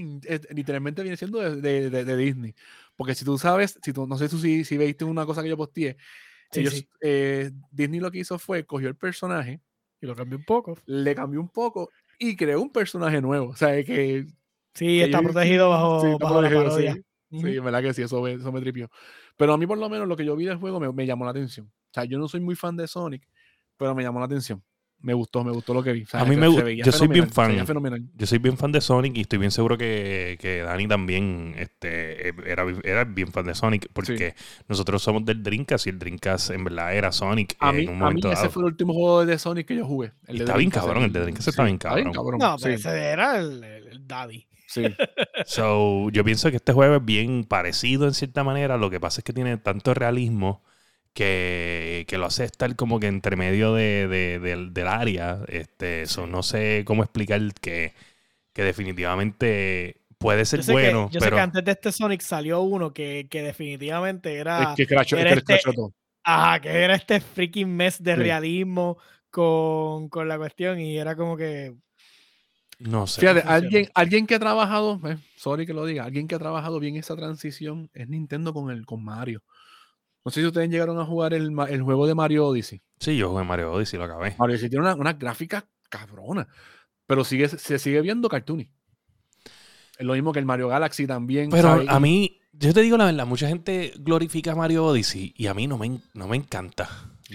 [0.49, 2.55] literalmente viene siendo de, de, Disney.
[2.97, 5.55] Porque si tú sabes, si tú, no sé si, si veiste una cosa que yo
[5.55, 5.95] posteé,
[6.51, 9.61] ellos, eh, Disney lo que hizo fue cogió el personaje
[10.01, 10.77] y lo cambió un poco.
[10.85, 13.49] Le cambió un poco y creó un personaje nuevo.
[13.49, 14.25] O sea, que
[14.73, 16.97] Sí, está protegido bajo, bajo la parodia.
[17.29, 18.89] Sí, verdad que sí, eso me, eso me tripió.
[19.37, 21.25] Pero a mí por lo menos lo que yo vi del juego me, me, llamó
[21.25, 21.67] la atención.
[21.67, 23.27] O sea, yo no soy muy fan de Sonic,
[23.77, 24.63] pero me llamó la atención.
[25.01, 26.05] Me gustó, me gustó lo que vi.
[26.13, 26.69] a mí me gusta.
[26.69, 27.65] Yo soy bien fan.
[28.15, 32.29] Yo soy bien fan de Sonic y estoy bien seguro que, que Dani también este,
[32.49, 34.35] era, era bien fan de Sonic porque
[34.67, 37.99] nosotros somos del Dreamcast y el Dreamcast en verdad era Sonic a mí, en un
[37.99, 40.11] momento a mí ese fue el último juego de Sonic que yo jugué.
[40.27, 42.11] está bien cabrón, el de Dreamcast está bien cabrón.
[42.39, 44.47] No, pero ese era el, el Daddy.
[44.67, 44.83] Sí.
[45.45, 48.77] So, yo pienso que este juego es bien parecido en cierta manera.
[48.77, 50.63] Lo que pasa es que tiene tanto realismo
[51.13, 55.43] que, lo hace estar como que entre medio de, del, área.
[55.47, 57.93] Este, eso no sé cómo explicar que,
[58.53, 61.09] que definitivamente puede ser bueno.
[61.11, 64.73] yo sé que antes de este Sonic salió uno que, definitivamente era.
[64.75, 65.59] que crachó, era este,
[66.23, 68.97] Ajá, que era este freaking mess de realismo
[69.31, 71.73] con, con la cuestión y era como que
[72.81, 73.21] no sé.
[73.21, 76.79] Fíjate, alguien, alguien que ha trabajado, eh, sorry que lo diga, alguien que ha trabajado
[76.79, 79.43] bien esa transición es Nintendo con, el, con Mario.
[80.23, 82.81] No sé si ustedes llegaron a jugar el, el juego de Mario Odyssey.
[82.99, 84.35] Sí, yo jugué Mario Odyssey, lo acabé.
[84.37, 86.47] Mario Odyssey tiene una, una gráfica cabrona,
[87.07, 88.71] pero sigue, se sigue viendo cartoony.
[89.97, 91.49] Es lo mismo que el Mario Galaxy también.
[91.49, 95.53] Pero a mí, yo te digo la verdad, mucha gente glorifica Mario Odyssey y a
[95.53, 96.89] mí no me, no me encanta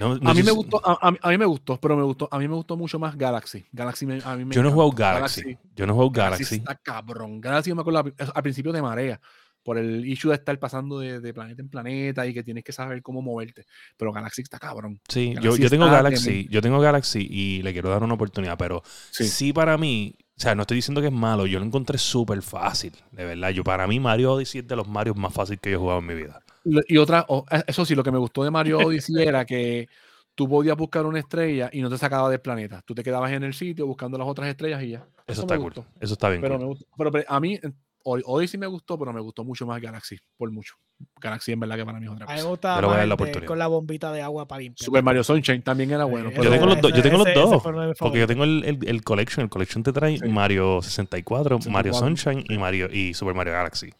[0.05, 2.77] a mí me gustó, a, mí me gustó, pero me gustó, a mí me gustó
[2.77, 3.66] mucho más Galaxy.
[3.72, 5.59] Galaxy a mí me Yo no he jugado Galaxy.
[5.75, 6.44] Yo no he jugado Galaxy.
[6.44, 7.40] Galaxy está cabrón.
[7.40, 9.20] Galaxy me acuerdo al principio de marea
[9.67, 13.03] por el issue de estar pasando de, planeta en planeta y que tienes que saber
[13.03, 13.67] cómo moverte.
[13.97, 15.01] Pero Galaxy está cabrón.
[15.09, 18.85] Sí, yo, yo, tengo Galaxy, yo tengo Galaxy y le quiero dar una oportunidad, pero
[19.11, 19.53] sí.
[19.53, 22.93] para mí, o sea, no estoy diciendo que es malo, yo lo encontré súper fácil,
[23.11, 23.51] de verdad.
[23.51, 25.99] Yo para mí Mario Odyssey es de los Marios más fáciles que yo he jugado
[25.99, 26.41] en mi vida.
[26.87, 29.89] Y otra, eh, eso sí, lo que me gustó de Mario Odyssey era que
[30.37, 32.83] tú podías buscar una estrella y no te sacaba del planeta.
[32.87, 35.05] Tú te quedabas en el sitio buscando las otras estrellas y ya.
[35.27, 35.73] Eso, está cool.
[35.99, 36.41] Eso está bien.
[36.41, 37.59] Pero, pero, a mí,
[38.07, 40.75] hoy, sí me gustó, pero me gustó mucho más Galaxy, por mucho.
[41.21, 42.38] Galaxy en verdad que para mí es otra cosa.
[42.38, 43.47] me gusta la oportunidad.
[43.47, 44.85] con la bombita de agua para limpiar.
[44.85, 46.31] Super Mario Sunshine también era bueno.
[46.31, 47.62] yo, tengo los, yo tengo los dos.
[47.99, 49.45] Porque yo tengo el, el, Collection.
[49.45, 53.90] El Collection te trae Mario 64, Mario Sunshine y Mario y Super Mario Galaxy.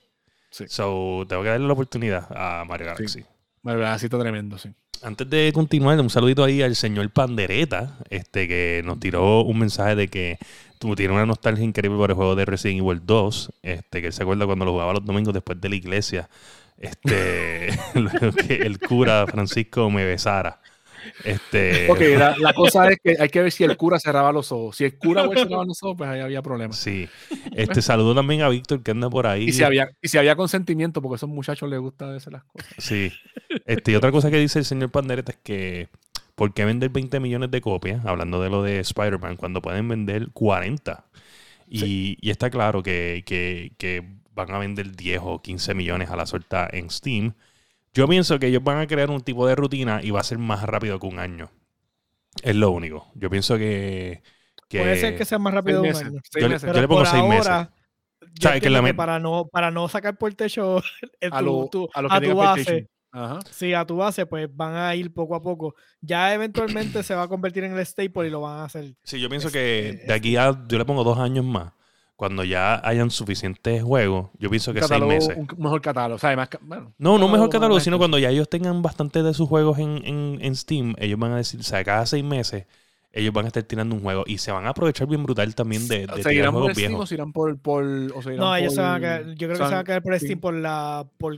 [0.51, 0.65] Sí.
[0.69, 3.25] So, tengo que darle la oportunidad a Mario Galaxy.
[3.63, 4.71] Mario Galaxy está tremendo, sí.
[5.03, 9.95] Antes de continuar, un saludito ahí al señor Pandereta, este que nos tiró un mensaje
[9.95, 10.39] de que
[10.79, 14.13] tú tienes una nostalgia increíble por el juego de Resident Evil 2, este, que él
[14.13, 16.29] se acuerda cuando lo jugaba los domingos después de la iglesia,
[16.79, 17.69] este,
[18.47, 20.61] que el cura Francisco me besara.
[21.25, 21.91] Este...
[21.91, 22.01] Ok,
[22.39, 24.77] la, cosa es que hay que ver si el cura cerraba los ojos.
[24.77, 26.77] Si el cura cerraba los ojos, pues ahí había problemas.
[26.77, 27.09] Sí.
[27.53, 29.45] Este saludo también a Víctor que anda por ahí.
[29.45, 32.45] Y si había, y si había consentimiento, porque a esos muchachos les gusta decir las
[32.45, 32.69] cosas.
[32.79, 33.13] Sí.
[33.65, 35.89] Este, y otra cosa que dice el señor Pandereta es que
[36.37, 38.05] ¿por qué vender 20 millones de copias?
[38.07, 41.05] Hablando de lo de Spider-Man, cuando pueden vender 40.
[41.69, 46.17] Y, y está claro que, que, que van a vender 10 o 15 millones a
[46.17, 47.35] la suelta en Steam.
[47.93, 50.39] Yo pienso que ellos van a crear un tipo de rutina y va a ser
[50.39, 51.51] más rápido que un año.
[52.43, 53.11] Es lo único.
[53.15, 54.23] Yo pienso que.
[54.69, 56.21] Puede ser que sea más rápido que un año.
[56.39, 57.69] Yo, le pongo seis meses.
[58.61, 60.83] que para no para no sacar por el techo
[61.33, 62.89] a, tu, a, tu base
[63.51, 65.75] Sí, a tu base, pues van a ir poco a poco.
[66.01, 68.95] Ya eventualmente se va a convertir en el staple y lo van a hacer.
[69.03, 71.73] Sí, yo pienso que este, de aquí a, yo le pongo dos años más.
[72.17, 75.37] Cuando ya hayan suficientes juegos, yo pienso que seis meses.
[75.37, 76.17] Un mejor catálogo.
[76.17, 79.23] O sea, más, bueno, no, no un mejor catálogo, sino cuando ya ellos tengan bastante
[79.23, 80.01] de sus juegos en,
[80.41, 82.65] en, Steam, ellos van a decir, o sea, cada seis meses,
[83.13, 85.87] ellos van a estar tirando un juego y se van a aprovechar bien brutal también
[85.89, 87.07] de, de tirar juegos por viejos.
[87.07, 89.63] Steam, o por, por, o no, ellos se van a quedar, yo creo que se
[89.63, 91.37] van a quedar por Steam por la por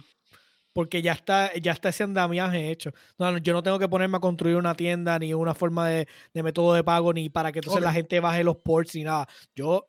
[0.73, 2.93] porque ya está, ya está ese andamiaje hecho.
[3.19, 6.75] No, yo no tengo que ponerme a construir una tienda ni una forma de, método
[6.75, 9.29] de pago ni para que entonces la gente baje los ports ni nada.
[9.55, 9.89] Yo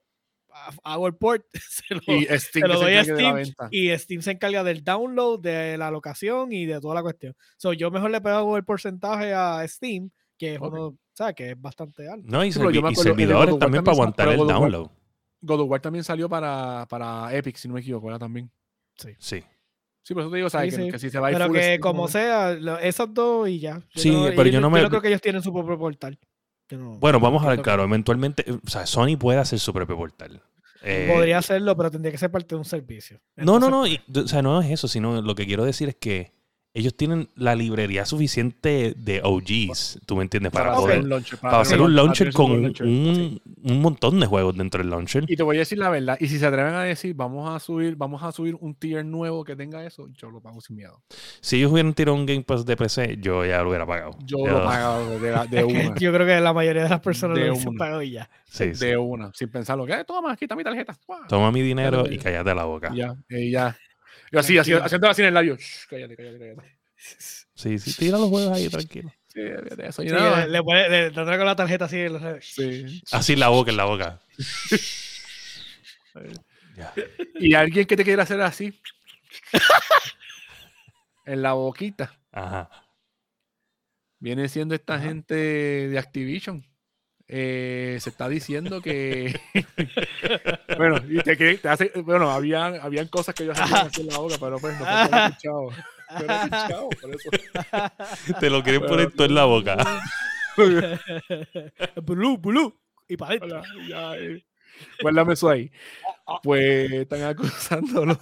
[0.83, 4.83] hago el port, se lo, y Steam doy a Steam y Steam se encarga del
[4.83, 7.35] download, de la locación y de toda la cuestión.
[7.57, 11.35] So, yo mejor le pago el porcentaje a Steam, que es uno, ¿sabes?
[11.35, 12.27] Que es bastante alto.
[12.27, 14.89] No, y, servidores también para aguantar el download.
[15.41, 18.19] God of War también salió para, para Epic, si no me equivoco, ¿verdad?
[18.19, 18.51] También.
[18.97, 19.15] Sí.
[19.17, 19.43] Sí.
[20.09, 20.75] Sí, por eso te digo, ¿sabes?
[20.75, 23.79] que, si se va a ir Pero que como sea, esos dos y ya.
[23.93, 24.81] sí, pero yo no me.
[24.81, 26.17] Yo creo que ellos tienen su propio portal.
[26.71, 30.41] bueno, vamos a ver, claro, eventualmente, o sea, Sony puede hacer su propio portal.
[30.81, 33.21] Eh, Podría hacerlo, pero tendría que ser parte de un servicio.
[33.35, 36.31] no, no, no, o sea, no es eso, sino lo que quiero decir es que
[36.73, 41.03] ellos tienen la librería suficiente de OGs, tú me entiendes, para, poder
[41.41, 45.25] para, hacer un launcher con un, un, montón de juegos dentro del launcher.
[45.27, 47.59] Y te voy a decir la verdad, y si se atreven a decir, vamos a
[47.59, 51.01] subir, vamos a subir un tier nuevo que tenga eso, yo lo pago sin miedo.
[51.41, 54.11] Si ellos hubieran tirado un Game Pass de PC, yo ya lo hubiera pagado.
[54.23, 55.95] Yo lo he pagado de, una.
[55.95, 58.29] yo creo que la mayoría de las personas lo han pagado y ya.
[58.79, 60.95] de una, sin pensarlo, que toma, quita mi tarjeta.
[61.27, 62.91] Toma mi dinero y cállate la boca.
[62.93, 63.75] ya, y ya.
[64.31, 65.57] Yo así, así, haciendo así en el labio.
[65.89, 66.79] cállate, cállate, cállate.
[67.55, 69.11] Sí, sí, tira los juegos ahí, tranquilo.
[69.27, 69.41] Sí,
[69.77, 70.01] eso.
[70.01, 73.01] Sí, le, le, pone, le, con la tarjeta así en los sí.
[73.11, 74.21] Así en la boca, en la boca.
[77.35, 78.79] Y alguien que te quiera hacer así.
[81.25, 82.17] en la boquita.
[82.31, 82.69] Ajá.
[84.19, 86.65] Viene siendo esta gente de Activision.
[87.31, 89.39] Eh, se está diciendo que
[90.77, 94.35] bueno, y te, te hace, bueno, habían, habían cosas que yo hacía en la boca,
[94.39, 95.69] pero pues no fue escuchado.
[96.17, 97.29] Pero por eso.
[98.39, 99.77] Te lo quieren poner todo en la boca.
[102.03, 102.75] Bulú, bulú.
[103.07, 103.61] Y para adentro.
[105.01, 105.71] Guárdame eso ahí.
[106.41, 108.19] Pues están acusándolo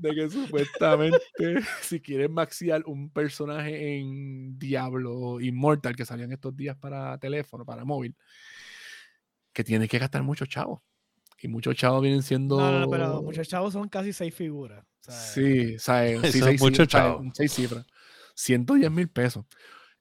[0.00, 1.18] de que supuestamente
[1.82, 7.64] si quieren maxiar un personaje en Diablo Immortal que salió en estos días para teléfono,
[7.64, 8.16] para móvil,
[9.52, 10.80] que tiene que gastar muchos chavos.
[11.42, 12.58] Y muchos chavos vienen siendo.
[12.58, 14.84] No, no, pero muchos chavos son casi seis figuras.
[15.00, 16.20] Sí, ¿sabes?
[16.32, 17.26] Sí, seis, muchos chavos.
[17.34, 17.86] Seis cifras.
[18.34, 19.44] 110 mil pesos.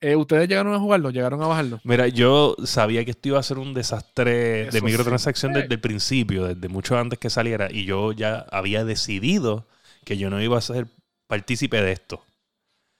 [0.01, 1.09] Eh, ¿Ustedes llegaron a jugarlo?
[1.09, 1.81] ¿Llegaron a bajarlo?
[1.83, 6.45] Mira, yo sabía que esto iba a ser un desastre de microtransacción desde el principio,
[6.45, 9.67] desde mucho antes que saliera, y yo ya había decidido
[10.05, 10.87] que yo no iba a ser
[11.27, 12.23] partícipe de esto.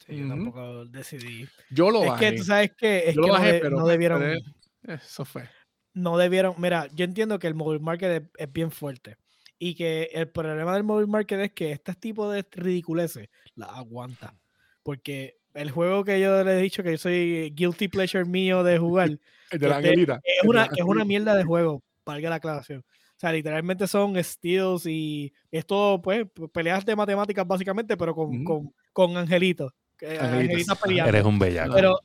[0.06, 1.48] Sí, yo tampoco decidí.
[1.70, 2.26] Yo lo bajé.
[2.28, 4.24] Es que tú sabes que, es que bajé, no, debieron.
[4.84, 5.50] Eso fue.
[5.94, 6.56] No debieron.
[6.58, 9.18] Mira, yo entiendo que el mobile market es, bien fuerte.
[9.58, 14.34] Y que el problema del mobile market es que este tipo de ridiculeces la aguanta.
[14.84, 18.78] Porque el juego que yo le he dicho que yo soy guilty pleasure mío de
[18.78, 19.20] jugar.
[19.52, 22.86] de la este, Es una, es una mierda de juego, valga la aclaración.
[23.20, 28.46] O sea, literalmente son steals y es todo, pues, peleas de matemáticas básicamente, pero con,
[28.46, 29.74] con, con angelitos.
[30.22, 31.10] Angelitos peleando.
[31.10, 31.74] Eres un bellaco.
[31.74, 32.00] Pero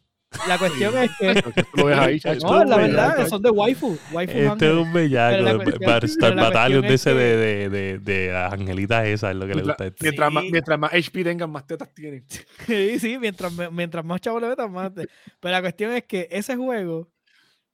[0.48, 1.34] la cuestión es que.
[2.42, 3.96] no, la verdad, son de waifu.
[4.10, 5.62] waifu este es un bellaco.
[5.86, 9.54] Para estar Battalion de ese de, de, de, de, las angelitas esas es lo que
[9.54, 9.86] le gusta.
[9.86, 10.02] Este.
[10.02, 12.26] Mientras, más, mientras más HP tengan, más tetas tienen.
[12.66, 14.90] Sí, sí, mientras, mientras más chavos le metan, más.
[14.96, 17.08] Pero la cuestión es que ese juego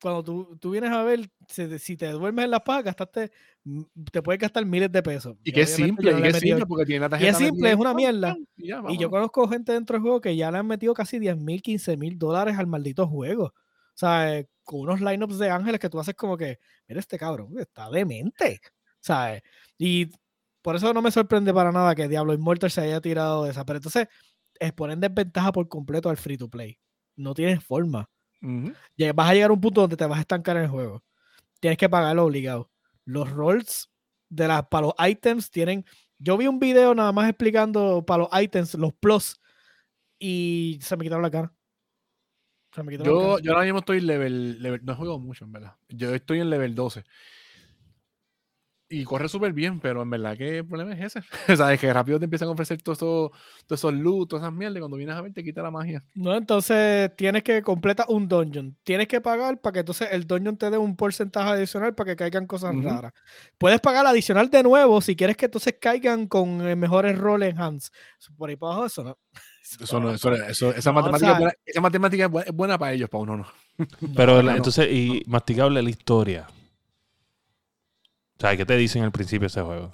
[0.01, 3.31] cuando tú, tú, vienes a ver, si, te duermes en la paga, gastaste,
[4.11, 5.37] te puedes gastar miles de pesos.
[5.45, 7.27] Y, que es simple, y que es simple, porque tiene la tarjeta.
[7.27, 8.37] Y es simple, es una mierda.
[8.57, 11.63] Y, yo conozco gente dentro del juego que ya le han metido casi 10 mil,
[11.63, 13.47] 15 mil dólares al maldito juego.
[13.47, 16.59] O sea, con unos lineups de ángeles que tú haces como que,
[16.89, 18.61] mira este cabrón, está demente.
[19.01, 19.43] ¿Sabes?
[19.77, 20.11] Y
[20.63, 23.65] por eso no me sorprende para nada que Diablo Immortal se haya tirado de esa.
[23.65, 24.09] Pero entonces,
[24.59, 26.79] exponen desventaja por completo al free to play.
[27.17, 28.09] No tienes forma.
[28.41, 31.03] Vas a llegar a un punto donde te vas a estancar en el juego.
[31.61, 32.71] Tienes que pagarlo obligado.
[33.05, 33.91] Los rolls
[34.29, 35.85] de las para los items tienen.
[36.19, 39.41] Yo vi un video nada más explicando para los items, los plus,
[40.19, 41.53] y se me quitaron la cara.
[43.03, 45.77] yo, yo ahora mismo estoy level, level, No he jugado mucho, en verdad.
[45.89, 47.05] Yo estoy en level 12.
[48.93, 51.21] Y corre súper bien, pero en verdad que el problema es ese.
[51.53, 53.31] o sea, es que rápido te empiezan a ofrecer todos esos,
[53.67, 56.03] todos esos loot, todas esas mierdas, y cuando vienes a ver te quita la magia.
[56.15, 58.77] No, entonces tienes que completar un dungeon.
[58.83, 62.17] Tienes que pagar para que entonces el dungeon te dé un porcentaje adicional para que
[62.17, 63.13] caigan cosas raras.
[63.59, 67.93] Puedes pagar adicional de nuevo si quieres que entonces caigan con mejores roles en hands.
[68.37, 69.19] Por ahí para abajo eso no.
[69.79, 73.37] Eso no, eso, eso, esa, matemática, buena, esa matemática es buena para ellos, para uno
[73.37, 73.47] no.
[74.17, 76.49] Pero entonces, y masticable la historia.
[78.41, 79.93] O sea, ¿qué te dicen al principio de ese juego?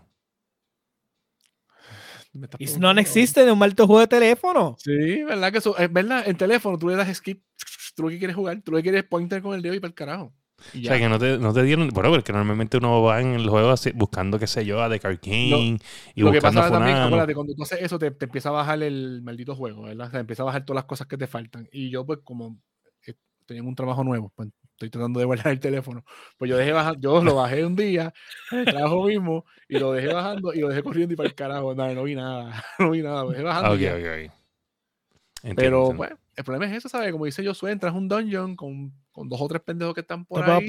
[2.79, 4.77] no existe en un malto juego de teléfono.
[4.79, 7.43] Sí, verdad que eso, es verdad, en teléfono tú le das skip,
[7.97, 9.89] tú lo que quieres jugar, tú lo que quieres pointer con el dedo y para
[9.89, 10.33] el carajo.
[10.59, 11.89] o sea, que no te, no te dieron.
[11.89, 15.79] Bueno, porque normalmente uno va en el juego buscando, qué sé yo, a The King
[16.15, 18.53] y lo buscando que pasa también, acuérdate, cuando tú haces eso, te, te, empieza a
[18.53, 20.07] bajar el maldito juego, ¿verdad?
[20.07, 21.69] O sea, empieza a bajar todas las cosas que te faltan.
[21.73, 22.61] Y yo, pues, como
[23.09, 26.05] eh, tenía un trabajo nuevo, pues estoy tratando de guardar el teléfono.
[26.37, 28.13] Pues yo dejé bajar, yo lo bajé un día,
[28.65, 31.75] trabajo mismo, y lo dejé bajando y lo dejé corriendo y para el carajo.
[31.75, 33.73] No, no vi nada, no vi nada, lo dejé bajando.
[33.73, 37.11] Okay, okay, Pero bueno, el problema es eso, ¿sabes?
[37.11, 40.27] Como dice Josué, entras a un dungeon con, con, dos o tres pendejos que están
[40.27, 40.67] por ahí.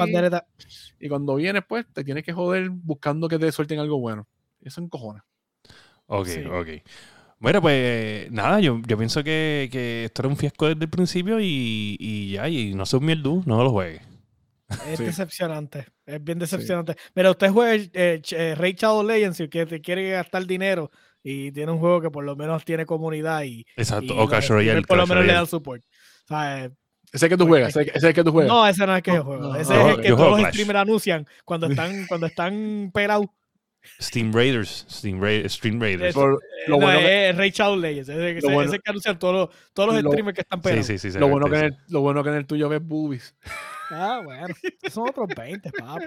[1.00, 4.26] Y cuando vienes, pues, te tienes que joder buscando que te suelten algo bueno.
[4.62, 5.26] Eso encojona.
[6.06, 6.68] Ok, ok.
[7.40, 11.40] Bueno, pues nada, yo, yo pienso que, que, esto era un fiasco desde el principio
[11.40, 14.02] y, y ya, y no se un mierdu, no lo juegue.
[14.88, 16.96] Es decepcionante, es bien decepcionante.
[17.14, 20.92] Pero usted juega eh, eh, Rey Shadow Legends y que te quiere gastar dinero
[21.24, 24.82] y tiene un juego que por lo menos tiene comunidad y, Exacto, o Clash Royale.
[24.82, 25.84] Por lo menos le dan support.
[26.26, 26.76] O sea, ese
[27.14, 28.50] es el que tú juegas, ese es el que tú juegas.
[28.50, 29.56] No, ese no es el que yo juego.
[29.56, 33.28] ese es el que todos los streamers anuncian cuando están, cuando están pelados
[34.02, 34.86] Steam Raiders.
[34.90, 36.16] Steam, Ra Stream Raiders.
[36.16, 38.10] lo no, bueno es Ray Charles Leyes.
[38.10, 40.86] Ese, ese, bueno, ese que anuncian todos los, todos los streamers que están pegados.
[40.86, 42.82] Sí, sí, sí, lo, bueno que en el, lo bueno que en el tuyo ves
[42.82, 43.36] boobies.
[43.90, 44.54] Ah, bueno.
[44.92, 46.06] Son otros 20, papi.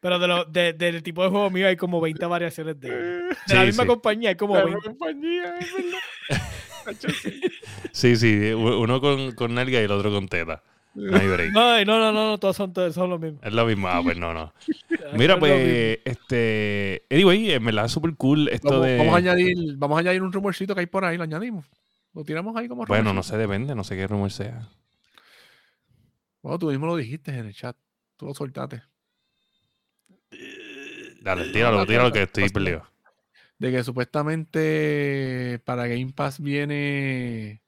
[0.00, 3.54] Pero de lo, de, del tipo de juego mío hay como 20 variaciones de, de
[3.54, 4.30] la misma compañía.
[4.30, 4.80] Hay como de 20.
[4.86, 6.42] compañía, es verdad.
[7.92, 8.52] sí, sí.
[8.52, 10.62] Uno con, con nalga y el otro con teta.
[10.94, 13.38] No No, no, no, no, todos son, todos son lo mismo.
[13.42, 14.52] Es lo mismo, ah, pues no, no.
[15.16, 17.04] Mira, pues, este.
[17.10, 18.98] Anyway, me la da súper cool esto vamos, de.
[18.98, 21.66] Vamos a, añadir, vamos a añadir un rumorcito que hay por ahí, lo añadimos.
[22.14, 23.04] Lo tiramos ahí como rumorcito.
[23.04, 24.68] Bueno, no sé, depende, no sé qué rumor sea.
[26.42, 27.76] Bueno, tú mismo lo dijiste en el chat.
[28.16, 28.82] Tú lo soltaste.
[31.20, 32.84] Dale, tíralo, tíralo que estoy perdido.
[33.58, 37.60] De que supuestamente para Game Pass viene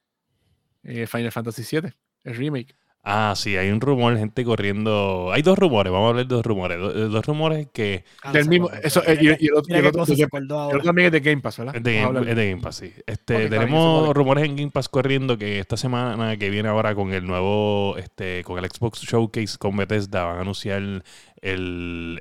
[0.82, 1.92] eh, Final Fantasy VII,
[2.24, 2.79] el remake.
[3.02, 5.30] Ah, sí, hay un rumor, gente corriendo.
[5.32, 6.78] Hay dos rumores, vamos a hablar de dos rumores.
[6.78, 8.04] Dos, rumores que.
[8.22, 8.68] Ah, del mismo.
[8.82, 11.76] Eso, y, el otro, también es de Game Pass, ¿verdad?
[11.76, 12.92] Es de, Game, Pass, sí.
[13.06, 17.26] Este, tenemos rumores en Game Pass corriendo que esta semana que viene ahora con el
[17.26, 17.96] nuevo.
[17.96, 21.02] este Con el Xbox Showcase con Bethesda van a anunciar el,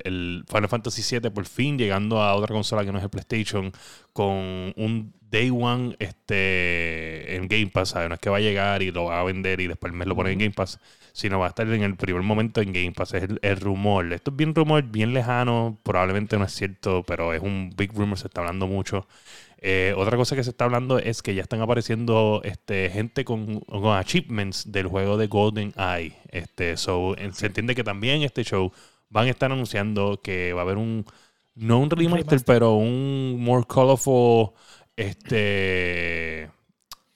[0.04, 3.70] el Final Fantasy VII por fin llegando a otra consola que no es el PlayStation
[4.14, 8.90] con un Day One este, en Game Pass, No es que va a llegar y
[8.90, 10.80] lo va a vender y después el mes lo pone en Game Pass,
[11.12, 13.14] sino va a estar en el primer momento en Game Pass.
[13.14, 14.12] Es el, rumor.
[14.12, 18.18] Esto es bien rumor, bien lejano, probablemente no es cierto, pero es un big rumor,
[18.18, 19.06] se está hablando mucho.
[19.58, 23.62] Eh, otra cosa que se está hablando es que ya están apareciendo este, gente con,
[23.92, 26.14] achievements del juego de Golden Eye.
[26.30, 28.72] Este, so, se entiende que también este show
[29.10, 31.04] van a estar anunciando que va a haber un,
[31.54, 34.52] no un remaster, pero un more colorful
[35.00, 36.50] este.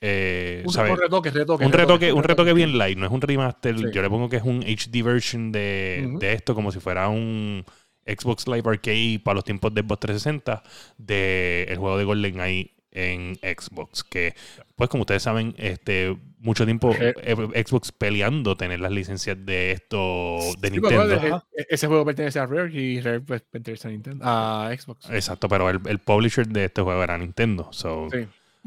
[0.06, 3.90] Eh, un, retoque, un retoque, un retoque bien light, no es un remaster.
[3.90, 7.64] Yo le pongo que es un HD version de, esto, como si fuera un
[8.06, 10.62] Xbox Live Arcade para los tiempos de Xbox 360
[10.98, 14.02] del juego de Golden Eye en Xbox.
[14.02, 14.34] Que,
[14.76, 20.38] pues, como ustedes saben, este mucho tiempo eh, Xbox peleando tener las licencias de esto
[20.58, 21.42] de Nintendo.
[21.68, 25.10] ese juego pertenece a Rare y Rare pues, pertenece a Nintendo, a Xbox.
[25.10, 27.68] Exacto, pero el, el publisher de este juego era Nintendo.
[27.72, 28.08] So,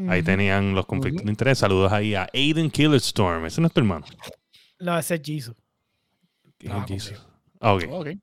[0.08, 1.58] Ahí tenían los conflictos de interés.
[1.58, 3.46] Saludos ahí a Aiden Killerstorm.
[3.46, 4.06] Ese no es tu hermano.
[4.80, 5.58] No, ese es Jesus.
[6.70, 7.26] Ah, Jesus.
[7.60, 7.84] Ah, ok.
[7.90, 8.20] okay.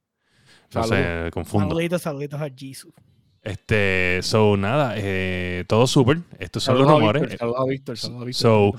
[0.65, 1.71] Entonces, confundo.
[1.71, 2.93] Saluditos, saluditos a Jesus.
[3.45, 6.21] Este, so, nada, eh, todo súper.
[6.39, 7.37] Estos son los rumores.
[7.39, 8.41] Saludos a Víctor, saludos a Víctor.
[8.41, 8.73] So,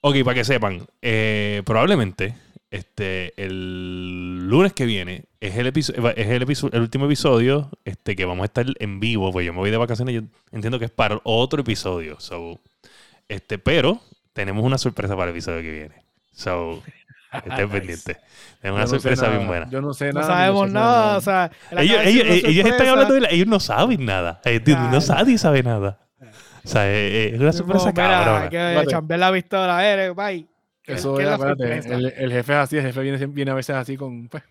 [0.00, 2.34] ok, para que sepan, eh, probablemente
[2.70, 8.42] este, el lunes que viene es el, es el, el, último episodio este, que vamos
[8.42, 9.30] a estar en vivo.
[9.30, 12.18] Pues yo me voy de vacaciones, yo entiendo que es para otro episodio.
[12.18, 12.58] So,
[13.28, 14.00] este, pero
[14.32, 15.94] tenemos una sorpresa para el episodio que viene.
[16.32, 16.82] So,
[17.32, 18.16] Estén pendientes.
[18.62, 19.68] Es una sorpresa bien buena.
[19.70, 20.26] Yo no sé nada.
[20.26, 21.16] No sabemos nada.
[21.16, 24.40] O sea, ellos, ellos, están hablando de la, ellos no saben nada.
[24.66, 25.98] No nadie sabe nada.
[26.64, 28.48] O sea, es una sorpresa cabrona.
[28.48, 30.46] que cambiar la pistola, eh, bye.
[30.84, 31.26] Eso es,
[31.84, 34.42] el, el, jefe es así, el jefe viene, viene a veces así con, pues,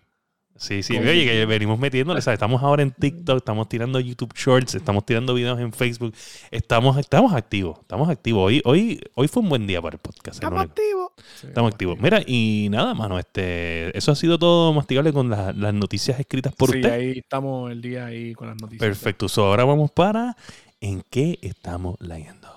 [0.58, 2.36] Sí, sí, oye, que venimos metiéndole, ¿sabes?
[2.36, 6.12] Estamos ahora en TikTok, estamos tirando YouTube Shorts, estamos tirando videos en Facebook,
[6.50, 8.48] estamos, estamos activos, estamos activos.
[8.48, 10.34] Hoy, hoy, hoy fue un buen día para el podcast.
[10.34, 11.12] Estamos activos.
[11.42, 11.98] estamos activos.
[12.00, 16.70] Mira, y nada, mano, este, eso ha sido todo masticable con las noticias escritas por
[16.72, 16.92] sí, usted.
[16.92, 18.86] ahí estamos el día ahí con las noticias.
[18.86, 20.36] Perfecto, ahora vamos para
[20.80, 22.48] ¿En qué estamos leyendo?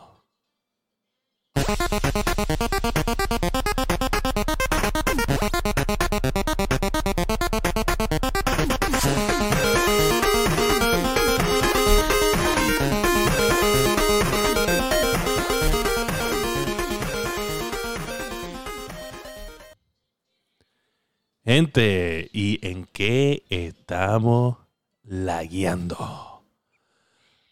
[21.62, 24.58] Gente, ¿y en qué estamos
[25.04, 26.44] lagueando?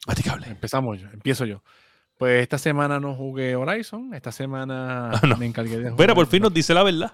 [0.07, 0.47] Maticable.
[0.47, 1.61] Empezamos yo, empiezo yo.
[2.17, 5.97] Pues esta semana no jugué Horizon, esta semana ah, me encargué de jugar.
[5.97, 7.13] Pero por fin nos dice la verdad.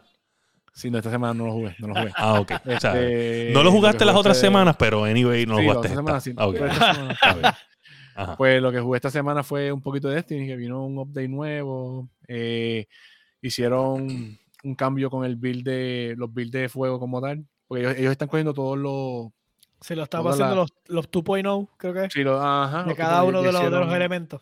[0.74, 2.14] Sí, no, esta semana no lo jugué, no lo jugué.
[2.16, 2.52] Ah, ok.
[2.64, 5.90] Este, no lo jugaste las otras semanas, pero anyway, no lo jugaste.
[5.90, 6.22] Esta.
[6.22, 6.34] Sí,
[8.38, 11.28] Pues lo que jugué esta semana fue un poquito de Destiny, que vino un update
[11.28, 12.08] nuevo.
[12.26, 12.88] Eh,
[13.42, 17.46] hicieron un cambio con el build de los builds de fuego como tal.
[17.68, 19.32] Porque ellos, están cogiendo todos los.
[19.82, 22.10] Se lo estaban haciendo los, los 2.0, creo que.
[22.10, 24.42] Sí, lo, ajá, de cada uno de los, de los, elementos.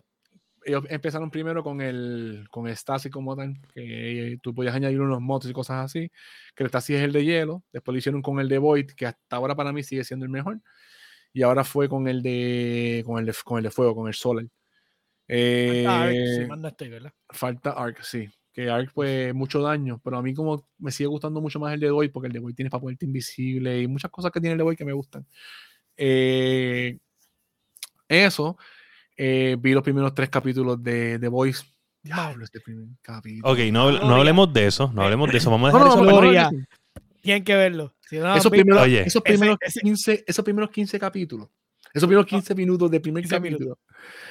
[0.65, 5.19] Ellos empezaron primero con el, con el Stasi como tal, que tú podías añadir unos
[5.19, 6.09] motos y cosas así.
[6.55, 7.63] Que el Stasi es el de hielo.
[7.73, 10.31] Después lo hicieron con el de Void, que hasta ahora para mí sigue siendo el
[10.31, 10.59] mejor.
[11.33, 14.13] Y ahora fue con el de, con el de, con el de fuego, con el
[14.13, 14.45] Solar.
[15.27, 17.13] Eh, falta Arc, si estoy, ¿verdad?
[17.29, 21.41] Falta Arc, sí que Ark pues mucho daño, pero a mí como me sigue gustando
[21.41, 24.11] mucho más el de hoy porque el de hoy tiene para ponerte invisible y muchas
[24.11, 25.25] cosas que tiene el de hoy que me gustan.
[25.97, 26.99] Eh,
[28.07, 28.57] eso,
[29.17, 31.63] eh, vi los primeros tres capítulos de The Voice.
[32.01, 33.51] Diablo, este primer capítulo.
[33.51, 35.49] Ok, no, no, hablemos de eso, no hablemos de eso.
[35.49, 36.67] Vamos a dejar eso.
[37.21, 37.95] Tienen que verlo.
[38.11, 41.49] esos, primeros, esos, primeros 15, esos primeros 15 capítulos
[41.93, 43.77] esos primeros 15 minutos de primer capítulo.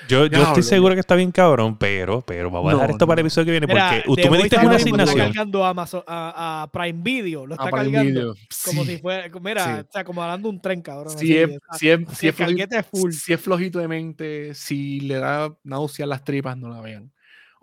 [0.09, 3.21] Yo, yo estoy seguro que está bien cabrón, pero, pero vamos a dejar esto para
[3.21, 5.21] el episodio que viene porque tú me diste una asignación.
[5.21, 8.35] Está cargando a, a, Prime Video, lo está cargando
[8.65, 11.17] como si fuera, mira, o sea, como hablando un tren, cabrón.
[11.17, 13.13] Si, es, si, es, si, es flojito, full.
[13.13, 17.13] si es flojito de mente, si le da náusea a las tripas, no la vean.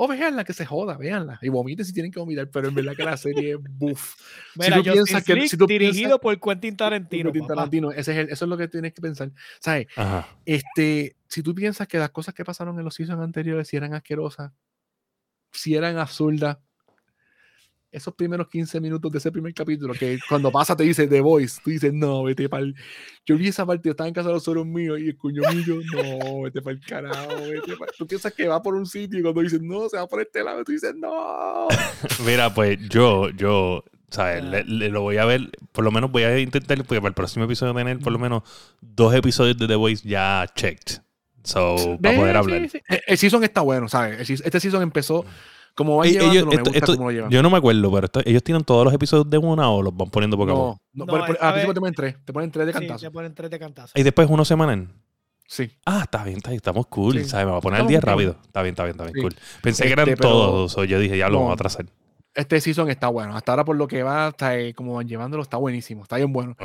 [0.01, 1.39] O veanla, que se joda, veanla.
[1.41, 4.15] Y vomiten si tienen que vomitar, pero en verdad que la serie es buff.
[4.55, 7.33] Mira, si tú piensas que, si tú dirigido por Quentin Tarantino.
[7.33, 9.29] Quentin Tarantino, ese es eso es lo que tienes que pensar.
[9.59, 9.87] ¿Sabes?
[10.45, 13.93] Este, si tú piensas que las cosas que pasaron en los seasons anteriores, si eran
[13.93, 14.53] asquerosas,
[15.51, 16.59] si eran absurdas,
[17.91, 21.59] esos primeros 15 minutos de ese primer capítulo, que cuando pasa te dice The Voice,
[21.63, 22.75] tú dices, no, vete para el...
[23.25, 25.41] Yo vi esa parte, yo estaba en casa de los solos míos y el cuño
[25.53, 29.21] mío, no, vete para el carajo, vete Tú piensas que va por un sitio y
[29.21, 31.67] cuando dices, no, se va por este lado, tú dices, no.
[32.25, 34.43] Mira, pues yo, yo, ¿sabes?
[34.43, 37.45] Le, lo voy a ver, por lo menos voy a intentar, porque para el próximo
[37.45, 38.43] episodio tener por lo menos
[38.81, 41.01] dos episodios de The Voice ya checked.
[41.43, 42.69] So, para poder hablar.
[43.07, 44.29] El season está bueno, ¿sabes?
[44.29, 45.25] Este season empezó
[45.75, 46.45] como ellos,
[47.29, 50.09] Yo no me acuerdo, pero ellos tienen todos los episodios de una o los van
[50.09, 50.81] poniendo poco a poco.
[50.93, 52.15] No, no, a principio te ponen tres.
[52.25, 52.99] Te ponen tres de cantazo.
[52.99, 53.93] Sí, te ponen tres de cantazo.
[53.95, 54.89] Y después uno semanal.
[55.47, 55.71] Sí.
[55.85, 57.25] Ah, está bien, está bien, estamos cool.
[57.25, 57.45] ¿sabes?
[57.45, 58.37] Me voy a poner el día rápido.
[58.45, 59.35] Está bien, está bien, está bien, cool.
[59.63, 61.85] Pensé que eran este, todos, o yo dije, ya lo vamos a atrasar
[62.39, 63.35] este season está bueno.
[63.35, 66.03] Hasta ahora, por lo que va, está, eh, como van llevándolo, está buenísimo.
[66.03, 66.55] Está bien bueno.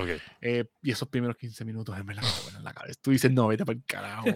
[0.41, 2.99] Eh, y esos primeros 15 minutos, en verdad, bueno en la cabeza.
[3.03, 4.27] Tú dices, no, vete para el carajo.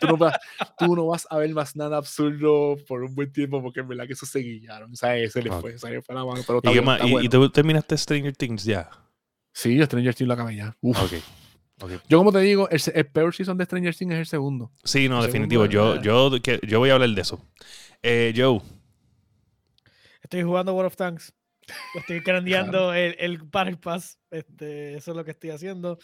[0.00, 0.36] tú, no vas,
[0.78, 4.06] tú, no vas, a ver más nada absurdo por un buen tiempo, porque en verdad
[4.06, 4.92] que eso se guillaron.
[4.92, 6.42] O sea, se le fue, se le fue la mano.
[6.46, 8.90] Pero ¿Y, bueno, ¿Y, tú terminaste Stranger Things ya?
[9.52, 10.76] Sí, Stranger Things lo acabé ya.
[10.80, 11.22] Okay.
[12.08, 14.70] Yo, como te digo, el, peor season de Stranger Things es el segundo.
[14.84, 15.66] Sí, no, definitivo.
[15.66, 17.40] yo, yo, yo voy a hablar de eso.
[18.02, 18.60] Eh, Joe.
[20.30, 21.34] Estoy jugando World of Tanks.
[21.96, 24.16] Estoy grandeando el, el Battle Pass.
[24.30, 25.98] Este, eso es lo que estoy haciendo.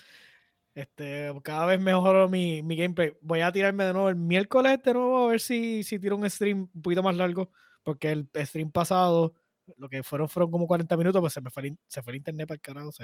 [0.74, 3.12] Este, cada vez mejoro mi, mi, gameplay.
[3.20, 6.28] Voy a tirarme de nuevo el miércoles de nuevo a ver si, si tiro un
[6.28, 7.52] stream un poquito más largo.
[7.84, 9.32] Porque el stream pasado,
[9.76, 12.16] lo que fueron fueron como 40 minutos, pues se me fue el, se fue el
[12.16, 12.90] internet para el carajo.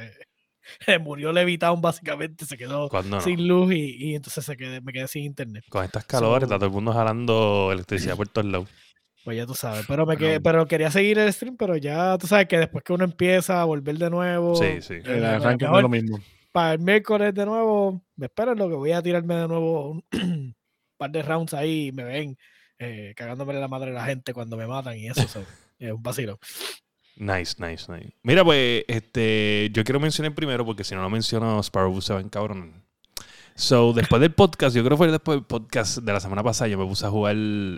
[0.87, 2.89] Se, murió Levitown básicamente, se quedó
[3.21, 5.65] sin luz y, y, entonces se quedé, me quedé sin internet.
[5.69, 8.69] Con estas calores, está todo el mundo jalando electricidad por todos lados.
[9.25, 9.85] Pues ya tú sabes.
[9.87, 12.93] Pero, me quedé, pero quería seguir el stream, pero ya tú sabes que después que
[12.93, 14.57] uno empieza a volver de nuevo.
[14.57, 14.95] Sí, sí.
[15.05, 16.19] El arranque no es lo mismo.
[16.51, 20.05] Para el miércoles de nuevo, me esperen lo que voy a tirarme de nuevo un
[20.97, 22.37] par de rounds ahí y me ven
[22.79, 25.23] eh, cagándome la madre a la gente cuando me matan y eso
[25.79, 26.39] es un vacilo.
[27.17, 28.13] Nice, nice, nice.
[28.23, 32.21] Mira, pues, este, yo quiero mencionar primero, porque si no lo menciono, Sparrow se va
[32.21, 32.82] en cabrón.
[33.55, 36.69] So, después del podcast, yo creo que fue después del podcast de la semana pasada,
[36.69, 37.37] yo me puse a jugar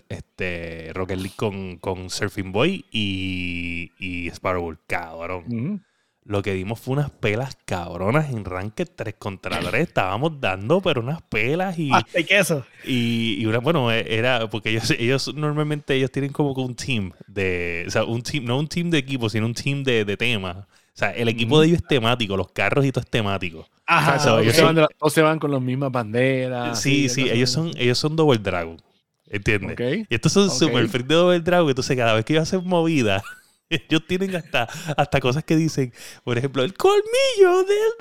[0.08, 5.84] este Rocket League con, con Surfing Boy y, y Sparrow, cabrón.
[6.24, 9.74] lo que dimos fue unas pelas cabronas en Ranked 3 contra 3.
[9.88, 11.90] Estábamos dando, pero unas pelas y.
[11.92, 12.64] Hasta y queso.
[12.84, 14.48] Y, y una, bueno, e, era.
[14.48, 17.84] Porque ellos, ellos normalmente ellos tienen como un team de.
[17.86, 20.56] O sea, un team, no un team de equipo, sino un team de, de temas.
[20.56, 23.66] O sea, el equipo de ellos es temático, los carros y todo es temático.
[23.86, 26.80] Ajá, o ellos se, van de se van con las mismas banderas.
[26.80, 28.80] Sí, sí, ellos son, ellos son Double Dragon.
[29.26, 30.06] ¿Entiendes?
[30.08, 31.68] Y estos son super free de Double Dragon.
[31.68, 33.22] Entonces, cada vez que ellos hacen movida
[33.70, 37.92] ellos tienen hasta, hasta cosas que dicen, por ejemplo, el colmillo del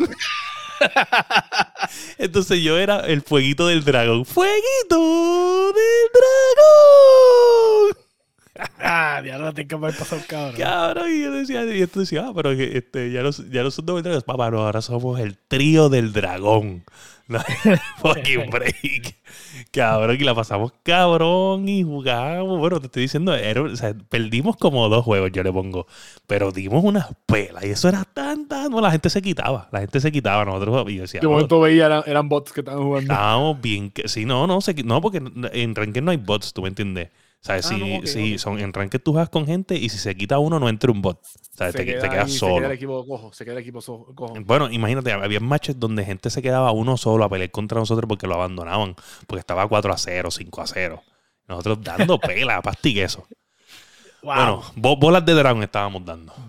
[0.00, 0.16] dragón.
[2.18, 4.24] Entonces yo era el fueguito del dragón.
[4.24, 6.75] ¡Fueguito del dragón!
[9.16, 10.56] Ah, ya no tengo que haber pasado cabrón.
[10.56, 13.86] Cabrón, y yo decía, y esto decía, ah, pero este, ya, no, ya no son
[13.86, 14.24] dos dragones.
[14.24, 16.84] Papá, no, ahora somos el trío del dragón.
[17.98, 19.16] fucking break.
[19.72, 22.58] Cabrón, y la pasamos cabrón y jugamos.
[22.58, 25.86] Bueno, te estoy diciendo, o sea, perdimos como dos juegos, yo le pongo.
[26.26, 28.70] Pero dimos unas pelas y eso era tan, tan.
[28.70, 29.68] No, la gente se quitaba.
[29.72, 30.44] La gente se quitaba.
[30.44, 31.20] Nosotros, y yo decía.
[31.20, 33.12] De momento veía, eran, bots que estaban jugando.
[33.12, 33.92] Estábamos bien.
[34.04, 37.10] Sí, no, no, no, porque en Ranked no hay bots, tú me entiendes.
[37.40, 37.66] ¿Sabes?
[37.66, 40.58] Ah, si, si son en Ranked tú juegas con gente y si se quita uno,
[40.58, 41.20] no entra un bot.
[41.56, 42.54] Te, queda quedas solo.
[42.54, 43.32] Se queda el equipo cojo.
[43.32, 43.80] Se queda el equipo
[44.14, 44.34] cojo.
[44.44, 48.26] Bueno, imagínate, había matches donde gente se quedaba uno solo a pelear contra nosotros porque
[48.26, 48.96] lo abandonaban.
[49.26, 51.02] Porque estaba 4 a 0, 5 a 0.
[51.48, 53.26] Nosotros dando pela, pastigue eso.
[54.22, 56.34] Bueno, bolas de dragón estábamos dando.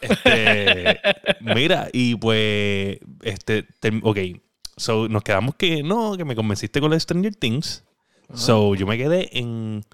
[0.00, 1.00] Este,
[1.40, 3.66] mira, y pues, este,
[4.02, 4.18] ok,
[4.76, 7.84] so nos quedamos que no, que me convenciste con la Stranger Things.
[8.32, 9.84] So yo me quedé en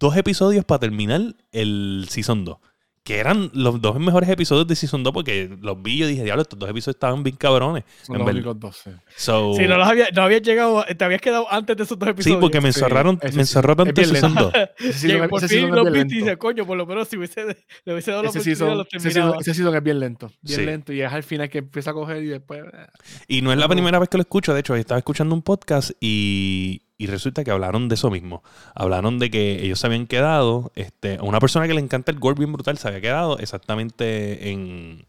[0.00, 1.20] dos episodios para terminar
[1.52, 2.58] el Season 2.
[3.02, 6.42] Que eran los dos mejores episodios de Season 2 porque los vi y dije, diablo,
[6.42, 7.84] estos dos episodios estaban bien cabrones.
[8.02, 8.90] Son los únicos dos, sí.
[9.16, 12.38] sí, no, los había, no habías llegado, te habías quedado antes de esos dos episodios.
[12.38, 14.52] Sí, porque me encerraron, me encerraron tanto Season 2.
[15.04, 17.44] y por fin los vi y dice, coño, por lo menos si hubiese,
[17.84, 19.36] le hubiese dado la oportunidad, los terminaba.
[19.40, 20.92] Ese season es bien lento, bien lento.
[20.92, 22.62] Y es al final que empieza a coger y después...
[22.64, 22.86] Eh.
[23.28, 25.92] Y no es la primera vez que lo escucho, de hecho, estaba escuchando un podcast
[26.00, 28.44] y y resulta que hablaron de eso mismo.
[28.74, 32.38] Hablaron de que ellos se habían quedado, este, una persona que le encanta el gore
[32.38, 35.06] bien brutal se había quedado exactamente en,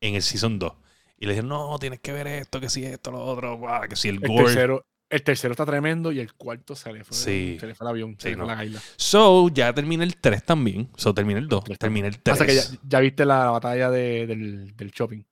[0.00, 0.72] en el Season 2.
[1.18, 3.60] Y le dijeron, no, tienes que ver esto, que si esto, lo otro,
[3.90, 4.20] que si el.
[4.24, 7.58] El tercero, el tercero está tremendo y el cuarto se le fue, sí.
[7.60, 8.80] se le fue el avión, se le fue la isla.
[8.96, 10.88] So, ya termina el 3 también.
[10.96, 12.38] So, termina el 2, termina el 3.
[12.38, 15.22] Pasa que ya, ya, viste la batalla de, del, del shopping.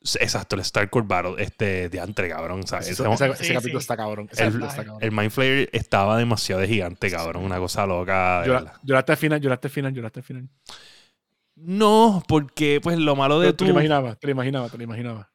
[0.00, 2.66] Exacto, el Starcore Battle, este de antre, cabrón.
[2.66, 2.88] ¿sabes?
[2.88, 4.28] ese, capítulo está cabrón.
[4.36, 4.62] El,
[5.00, 7.44] el, Mind Flayer estaba demasiado de gigante, cabrón.
[7.44, 8.44] Una cosa loca.
[8.82, 10.48] lloraste al final, lloraste al final, lloraste al final.
[11.56, 13.64] No, porque pues lo malo de tú.
[13.64, 15.26] Te lo imaginabas, te lo imaginabas, te lo imaginabas.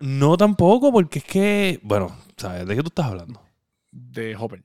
[0.00, 2.66] No tampoco, porque es que, bueno, ¿sabes?
[2.66, 3.40] ¿De qué tú estás hablando?
[3.92, 4.64] De Hopper.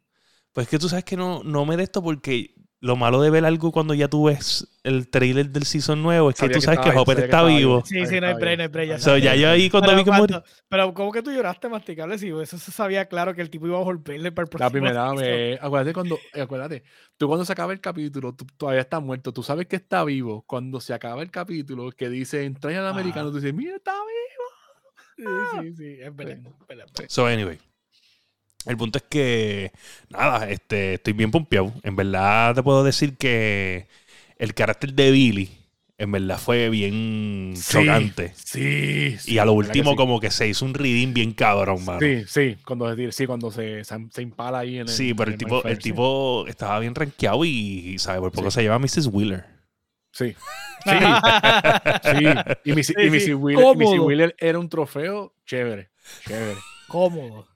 [0.54, 2.56] Pues es que tú sabes que no, no me de esto porque
[2.86, 6.36] lo malo de ver algo cuando ya tú ves el trailer del season nuevo es
[6.36, 7.84] que tú sabes que, Hopper está vivo.
[7.84, 8.90] Sí, sí, no hay break, no hay break.
[8.90, 10.44] Ya, so, ya yo ahí cuando pero, vi que murió.
[10.70, 12.20] Pero ¿cómo que tú lloraste masticable?
[12.20, 14.68] Si eso se sabía claro que el tipo iba a golpearle para el próximo.
[14.68, 15.58] La primera vez.
[15.60, 16.84] Acuérdate cuando, acuérdate,
[17.18, 20.44] tú cuando se acaba el capítulo, tú todavía estás muerto, tú sabes que está vivo.
[20.46, 25.26] Cuando se acaba el capítulo, que dice, entra al americano, tú dices, mira, está vivo.
[25.58, 26.38] Sí, sí, sí, es verdad.
[27.08, 27.58] So, anyway.
[28.66, 29.72] El punto es que,
[30.10, 31.74] nada, este, estoy bien pompeado.
[31.84, 33.88] En verdad te puedo decir que
[34.38, 35.52] el carácter de Billy,
[35.98, 38.34] en verdad fue bien chocante.
[38.36, 42.00] Sí, Y a lo último, como que se hizo un reading bien cabrón, mano.
[42.00, 44.90] Sí, sí, cuando, sí, cuando se, se, impala ahí en el.
[44.90, 48.20] Sí, pero el, tipo, el tipo estaba bien rankeado y, ¿sabes?
[48.20, 49.08] Por poco se lleva a Mrs.
[49.08, 49.46] Wheeler.
[50.12, 50.36] Sí.
[50.86, 50.92] Sí.
[52.04, 52.26] sí.
[52.64, 55.90] Y Missy, y Wheeler era un trofeo chévere.
[56.28, 56.60] Chévere.
[56.88, 57.48] Cómodo.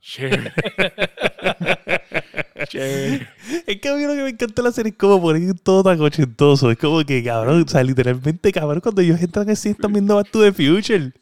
[2.71, 5.99] Es que a mí lo que me encanta la serie es como poner todo tan
[6.01, 6.69] ochentoso.
[6.71, 10.29] Es como que, cabrón, o sea, literalmente, cabrón, cuando ellos entran así, están viendo Back
[10.31, 11.13] to the Future.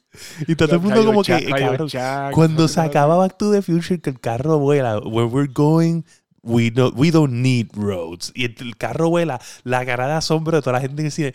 [0.47, 1.89] Y todo el mundo como que, cabrón,
[2.33, 6.03] cuando se acaba Back to the Future, que el carro vuela, where we're going,
[6.41, 8.31] we don't, we don't need roads.
[8.35, 11.33] Y el, carro vuela, la cara de asombro de toda la gente que dice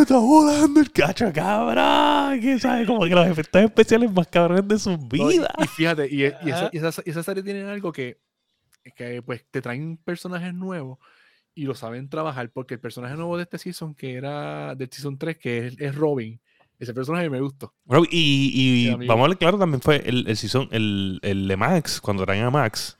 [0.00, 2.40] Está volando el cacho, cabrón.
[2.40, 5.52] Que sabe como que los efectos especiales más cabrones de su vida.
[5.58, 8.18] y, fíjate, y, esa, serie tiene algo que,
[8.96, 10.98] que pues te traen personajes nuevos
[11.54, 15.16] y lo saben trabajar porque el personaje nuevo de este season, que era del season
[15.16, 16.38] 3, que es, Robin,
[16.78, 17.74] ese personaje me gustó.
[18.10, 22.24] y, vamos a ver, claro, también fue el, el season, el, el de Max, cuando
[22.24, 22.98] traen a Max,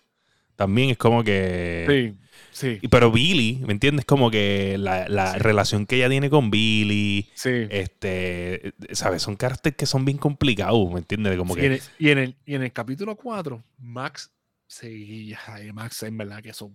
[0.56, 1.86] también es como que...
[1.88, 2.26] Sí
[2.56, 2.80] Sí.
[2.90, 4.06] Pero Billy, ¿me entiendes?
[4.06, 7.28] Como que la, relación que ella tiene con Billy.
[7.34, 7.50] Sí.
[7.68, 9.20] Este, ¿sabes?
[9.20, 11.36] Son caracteres que son bien complicados, ¿me entiendes?
[11.36, 11.82] Como que...
[11.98, 14.32] y, en el, y, en el, capítulo 4, Max
[14.66, 15.38] seguía.
[15.74, 16.72] Max, en verdad, que eso.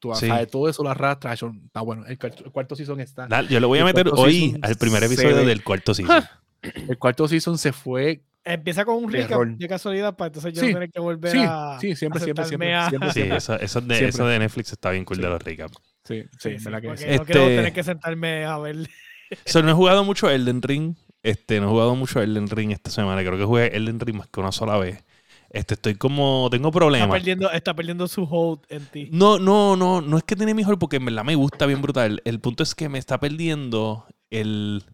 [0.00, 1.40] tú vas a todo eso lo arrastras.
[1.64, 2.04] Está bueno.
[2.08, 3.28] El, cuarto season está.
[3.42, 6.24] yo lo voy a meter hoy al primer episodio del cuarto season.
[6.60, 10.74] El cuarto season se fue Empieza con un recap de casualidad para entonces yo no
[10.74, 11.78] tener que volver a.
[11.80, 15.18] Sí, siempre, siempre, siempre, siempre, Sí, eso, eso, de, eso, de, Netflix está bien cool
[15.18, 15.78] de los recaps.
[16.04, 17.16] Sí, sí, sí, que este...
[17.16, 18.76] No quiero tener que sentarme a ver.
[19.46, 20.94] So, no he jugado mucho Elden Ring.
[21.22, 23.22] Este, no he jugado mucho Elden Ring esta semana.
[23.22, 25.02] Creo que jugué Elden Ring más que una sola vez.
[25.48, 26.48] Este, estoy como.
[26.50, 27.06] Tengo problemas.
[27.06, 29.08] Está perdiendo, está perdiendo su hold en ti.
[29.10, 30.02] No, no, no.
[30.02, 32.20] No es que tiene mi hold porque en verdad me gusta bien brutal.
[32.26, 34.84] El punto es que me está perdiendo el.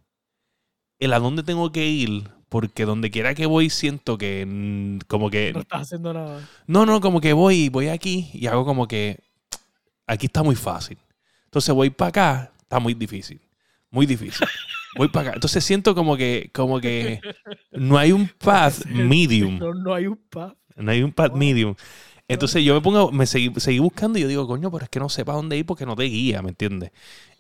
[1.01, 5.31] El a dónde tengo que ir porque donde quiera que voy siento que mm, como
[5.31, 5.53] que...
[5.55, 6.47] No estás haciendo nada.
[6.67, 9.21] No, no, como que voy, voy aquí y hago como que
[10.07, 10.99] aquí está muy fácil.
[11.45, 13.41] Entonces voy para acá, está muy difícil.
[13.91, 14.47] Muy difícil.
[14.97, 15.35] Voy para acá.
[15.37, 17.21] Entonces siento como que, como que
[17.71, 19.59] no hay un path medium.
[19.59, 20.57] No, no hay un path.
[20.77, 21.77] No hay un path medium.
[22.27, 25.09] Entonces yo me pongo, me seguí, buscando y yo digo, coño, pero es que no
[25.09, 26.91] sé para dónde ir porque no te guía, ¿me entiendes?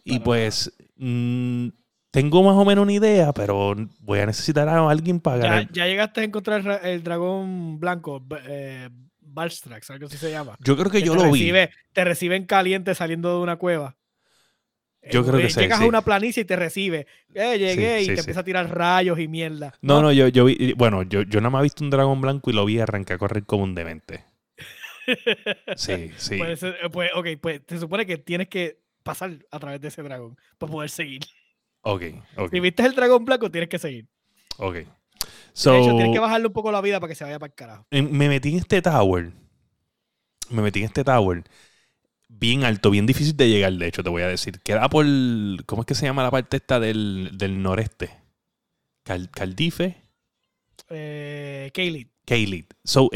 [0.04, 1.68] Y pues mm,
[2.10, 5.72] tengo más o menos una idea, pero voy a necesitar a alguien para ganar.
[5.72, 8.88] Ya, llegaste a encontrar el dragón blanco, eh,
[9.20, 10.56] Balstrax, algo así se llama.
[10.60, 11.52] Yo creo que, yo lo vi.
[11.92, 13.96] Te reciben caliente saliendo de una cueva.
[15.10, 15.48] Yo creo que.
[15.48, 17.06] Llegas a una planicie y te recibe.
[17.32, 19.72] Eh, llegué y te empieza a tirar rayos y mierda.
[19.80, 20.74] No, no, yo, yo vi.
[20.74, 23.18] Bueno, yo, yo nada más he visto un dragón blanco y lo vi arrancar a
[23.18, 24.24] correr como un demente.
[25.76, 26.38] sí, sí.
[26.38, 26.60] Pues,
[26.92, 30.70] pues, ok, pues se supone que tienes que pasar a través de ese dragón para
[30.70, 31.22] poder seguir.
[31.82, 32.02] Ok,
[32.36, 32.50] ok.
[32.50, 34.06] Si viste el dragón blanco, tienes que seguir.
[34.58, 34.76] Ok.
[35.52, 37.50] So, de hecho, tienes que bajarle un poco la vida para que se vaya para
[37.50, 37.86] el carajo.
[37.90, 39.32] Me metí en este tower.
[40.50, 41.44] Me metí en este tower.
[42.28, 44.60] Bien alto, bien difícil de llegar, de hecho, te voy a decir.
[44.60, 45.04] Queda por.
[45.66, 48.10] ¿Cómo es que se llama la parte esta del, del noreste?
[49.02, 50.02] Caldife.
[50.88, 52.66] Eh, Kaylid.
[52.84, 53.10] So,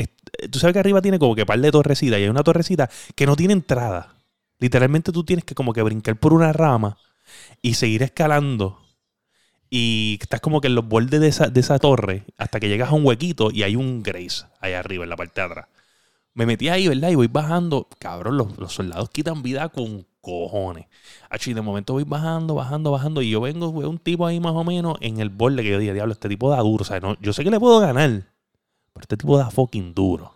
[0.50, 3.26] tú sabes que arriba tiene como que par de torrecitas y hay una torrecita que
[3.26, 4.16] no tiene entrada.
[4.58, 6.98] Literalmente tú tienes que como que brincar por una rama
[7.62, 8.80] y seguir escalando.
[9.70, 12.90] Y estás como que en los bordes de esa, de esa torre hasta que llegas
[12.90, 15.66] a un huequito y hay un Grace ahí arriba, en la parte de atrás.
[16.34, 17.10] Me metí ahí, ¿verdad?
[17.10, 17.88] Y voy bajando.
[17.98, 20.86] Cabrón, los, soldados quitan vida con cojones.
[21.46, 23.22] Y de momento voy bajando, bajando, bajando.
[23.22, 25.78] Y yo vengo, veo un tipo ahí más o menos en el borde que yo
[25.78, 26.82] dije, diablo, este tipo da duro.
[26.82, 28.10] O sea, no, yo sé que le puedo ganar.
[28.92, 30.34] Pero este tipo da fucking duro.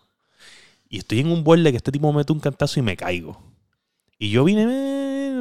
[0.88, 3.40] Y estoy en un borde que este tipo me mete un cantazo y me caigo.
[4.18, 4.66] Y yo vine,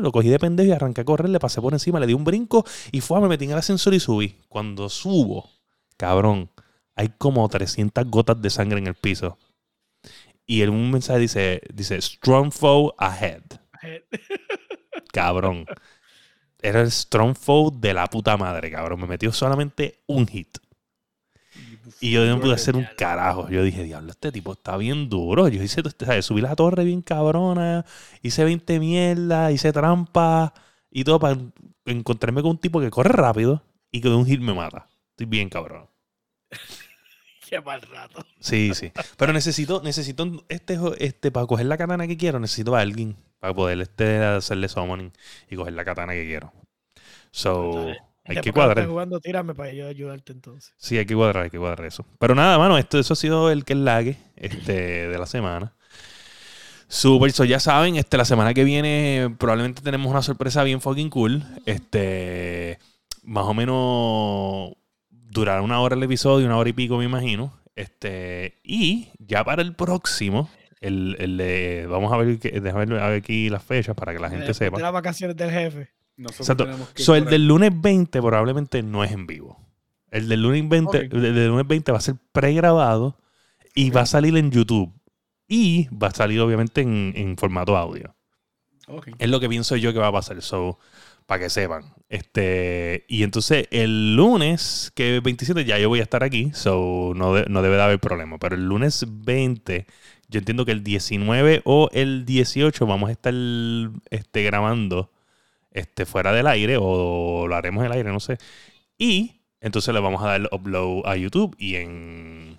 [0.01, 2.23] lo cogí de pendejo y arranqué a correr, le pasé por encima, le di un
[2.23, 4.35] brinco y fue, me metí en el ascensor y subí.
[4.49, 5.49] Cuando subo,
[5.97, 6.49] cabrón,
[6.95, 9.37] hay como 300 gotas de sangre en el piso.
[10.45, 13.43] Y en un mensaje dice, dice, strong foe ahead.
[15.13, 15.65] cabrón.
[16.59, 19.01] Era el strong foe de la puta madre, cabrón.
[19.01, 20.57] Me metió solamente un hit.
[21.99, 23.49] Y yo no pude hacer un carajo.
[23.49, 25.47] Yo dije, diablo, este tipo está bien duro.
[25.47, 26.25] Yo hice, ¿sabes?
[26.25, 27.85] subí la torre bien cabrona,
[28.21, 30.53] hice 20 mierda, hice trampa
[30.91, 31.37] y todo para
[31.85, 34.87] encontrarme con un tipo que corre rápido y que de un hit me mata.
[35.11, 35.87] Estoy bien cabrón.
[37.49, 38.25] Qué mal rato.
[38.39, 38.91] Sí, sí.
[39.15, 43.53] Pero necesito, necesito este, este, para coger la katana que quiero, necesito a alguien para
[43.53, 45.13] poder este, hacerle summoning
[45.49, 46.51] y coger la katana que quiero.
[47.31, 47.93] So,
[48.27, 48.85] hay que cuadrar.
[48.87, 50.73] jugando, tírame para yo ayudarte entonces.
[50.77, 52.05] Sí, hay que cuadrar, hay que cuadrar eso.
[52.19, 55.73] Pero nada, mano, esto, eso ha sido el que es lague este, de la semana.
[56.89, 61.09] Super, so ya saben, este, la semana que viene probablemente tenemos una sorpresa bien fucking
[61.09, 61.43] cool.
[61.65, 62.79] Este,
[63.23, 64.71] más o menos
[65.09, 67.53] durará una hora el episodio, una hora y pico, me imagino.
[67.75, 70.49] Este, y ya para el próximo,
[70.79, 74.53] el, el de, vamos a ver, déjame ver aquí las fechas para que la gente
[74.53, 74.77] sepa.
[74.77, 75.89] De las vacaciones del jefe.
[76.17, 76.67] Exacto.
[76.95, 79.59] So, el del lunes 20 probablemente no es en vivo.
[80.09, 83.17] El del lunes 20, el del lunes 20 va a ser pregrabado
[83.75, 84.91] y va a salir en YouTube.
[85.47, 88.15] Y va a salir obviamente en, formato audio.
[89.19, 90.41] Es lo que pienso yo que va a pasar.
[90.41, 90.79] So,
[91.25, 91.93] para que sepan.
[92.09, 96.51] Este, y entonces el lunes, que es 27, ya yo voy a estar aquí.
[96.53, 98.39] So, no, no debe de haber problema.
[98.39, 99.85] Pero el lunes 20,
[100.29, 103.33] yo entiendo que el 19 o el 18 vamos a estar
[104.09, 105.11] este, grabando
[105.77, 108.37] este, fuera del aire o lo haremos en el aire, no sé.
[108.97, 112.57] Y entonces le vamos a dar el upload a YouTube y en,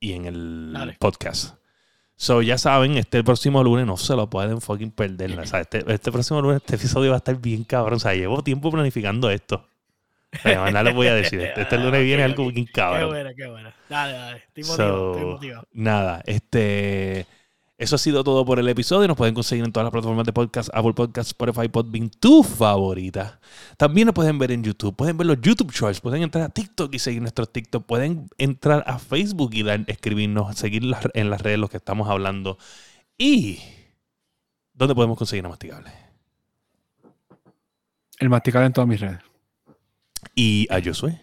[0.00, 1.56] y en el podcast.
[2.16, 5.38] So, ya saben, este próximo lunes no se lo pueden fucking perder.
[5.38, 7.94] O sea, este, este, próximo lunes este episodio va a estar bien cabrón.
[7.94, 9.64] O sea, llevo tiempo planificando esto.
[10.34, 11.40] O sea, nada les voy a decir.
[11.40, 13.02] Este, este lunes viene algo bien cabrón.
[13.02, 13.72] Qué bueno, qué bueno.
[13.88, 14.36] Dale, dale.
[14.48, 15.68] Estoy motivado, estoy motivado.
[15.72, 17.26] Nada, este...
[17.78, 19.08] Eso ha sido todo por el episodio.
[19.08, 23.40] Nos pueden conseguir en todas las plataformas de podcast, Apple Podcasts, Spotify, Podbean, tu favorita.
[23.76, 24.96] También nos pueden ver en YouTube.
[24.96, 26.00] Pueden ver los YouTube Shorts.
[26.00, 27.86] Pueden entrar a TikTok y seguir nuestros TikTok.
[27.86, 30.82] Pueden entrar a Facebook y dar, escribirnos, seguir
[31.14, 32.58] en las redes los que estamos hablando.
[33.16, 33.60] Y
[34.78, 35.90] ¿Dónde podemos conseguir a Masticable?
[38.20, 39.18] El Masticable en todas mis redes.
[40.36, 41.20] ¿Y a Josué?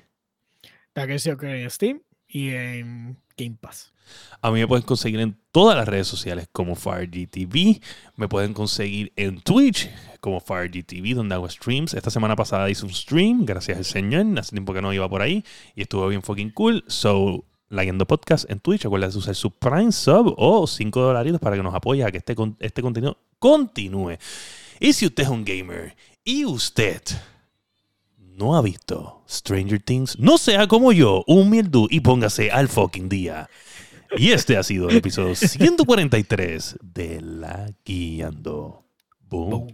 [0.93, 3.93] que en Steam y en Game Pass.
[4.41, 7.81] A mí me pueden conseguir en todas las redes sociales como FireGTV.
[8.15, 11.93] Me pueden conseguir en Twitch como FireGTV, donde hago streams.
[11.93, 14.25] Esta semana pasada hice un stream, gracias al Señor.
[14.39, 15.43] Hace tiempo que no iba por ahí
[15.75, 16.83] y estuvo bien fucking cool.
[16.87, 18.85] So, Leyendo Podcast en Twitch.
[18.85, 22.17] Acuérdense de usar su Prime Sub o 5 dolaritos para que nos apoye a que
[22.19, 24.17] este, este contenido continúe.
[24.79, 27.01] Y si usted es un gamer y usted
[28.35, 31.49] no ha visto Stranger Things, no sea como yo, un
[31.89, 33.49] y póngase al fucking día.
[34.17, 38.85] Y este ha sido el episodio 143 de La Guiando.
[39.29, 39.67] Boom.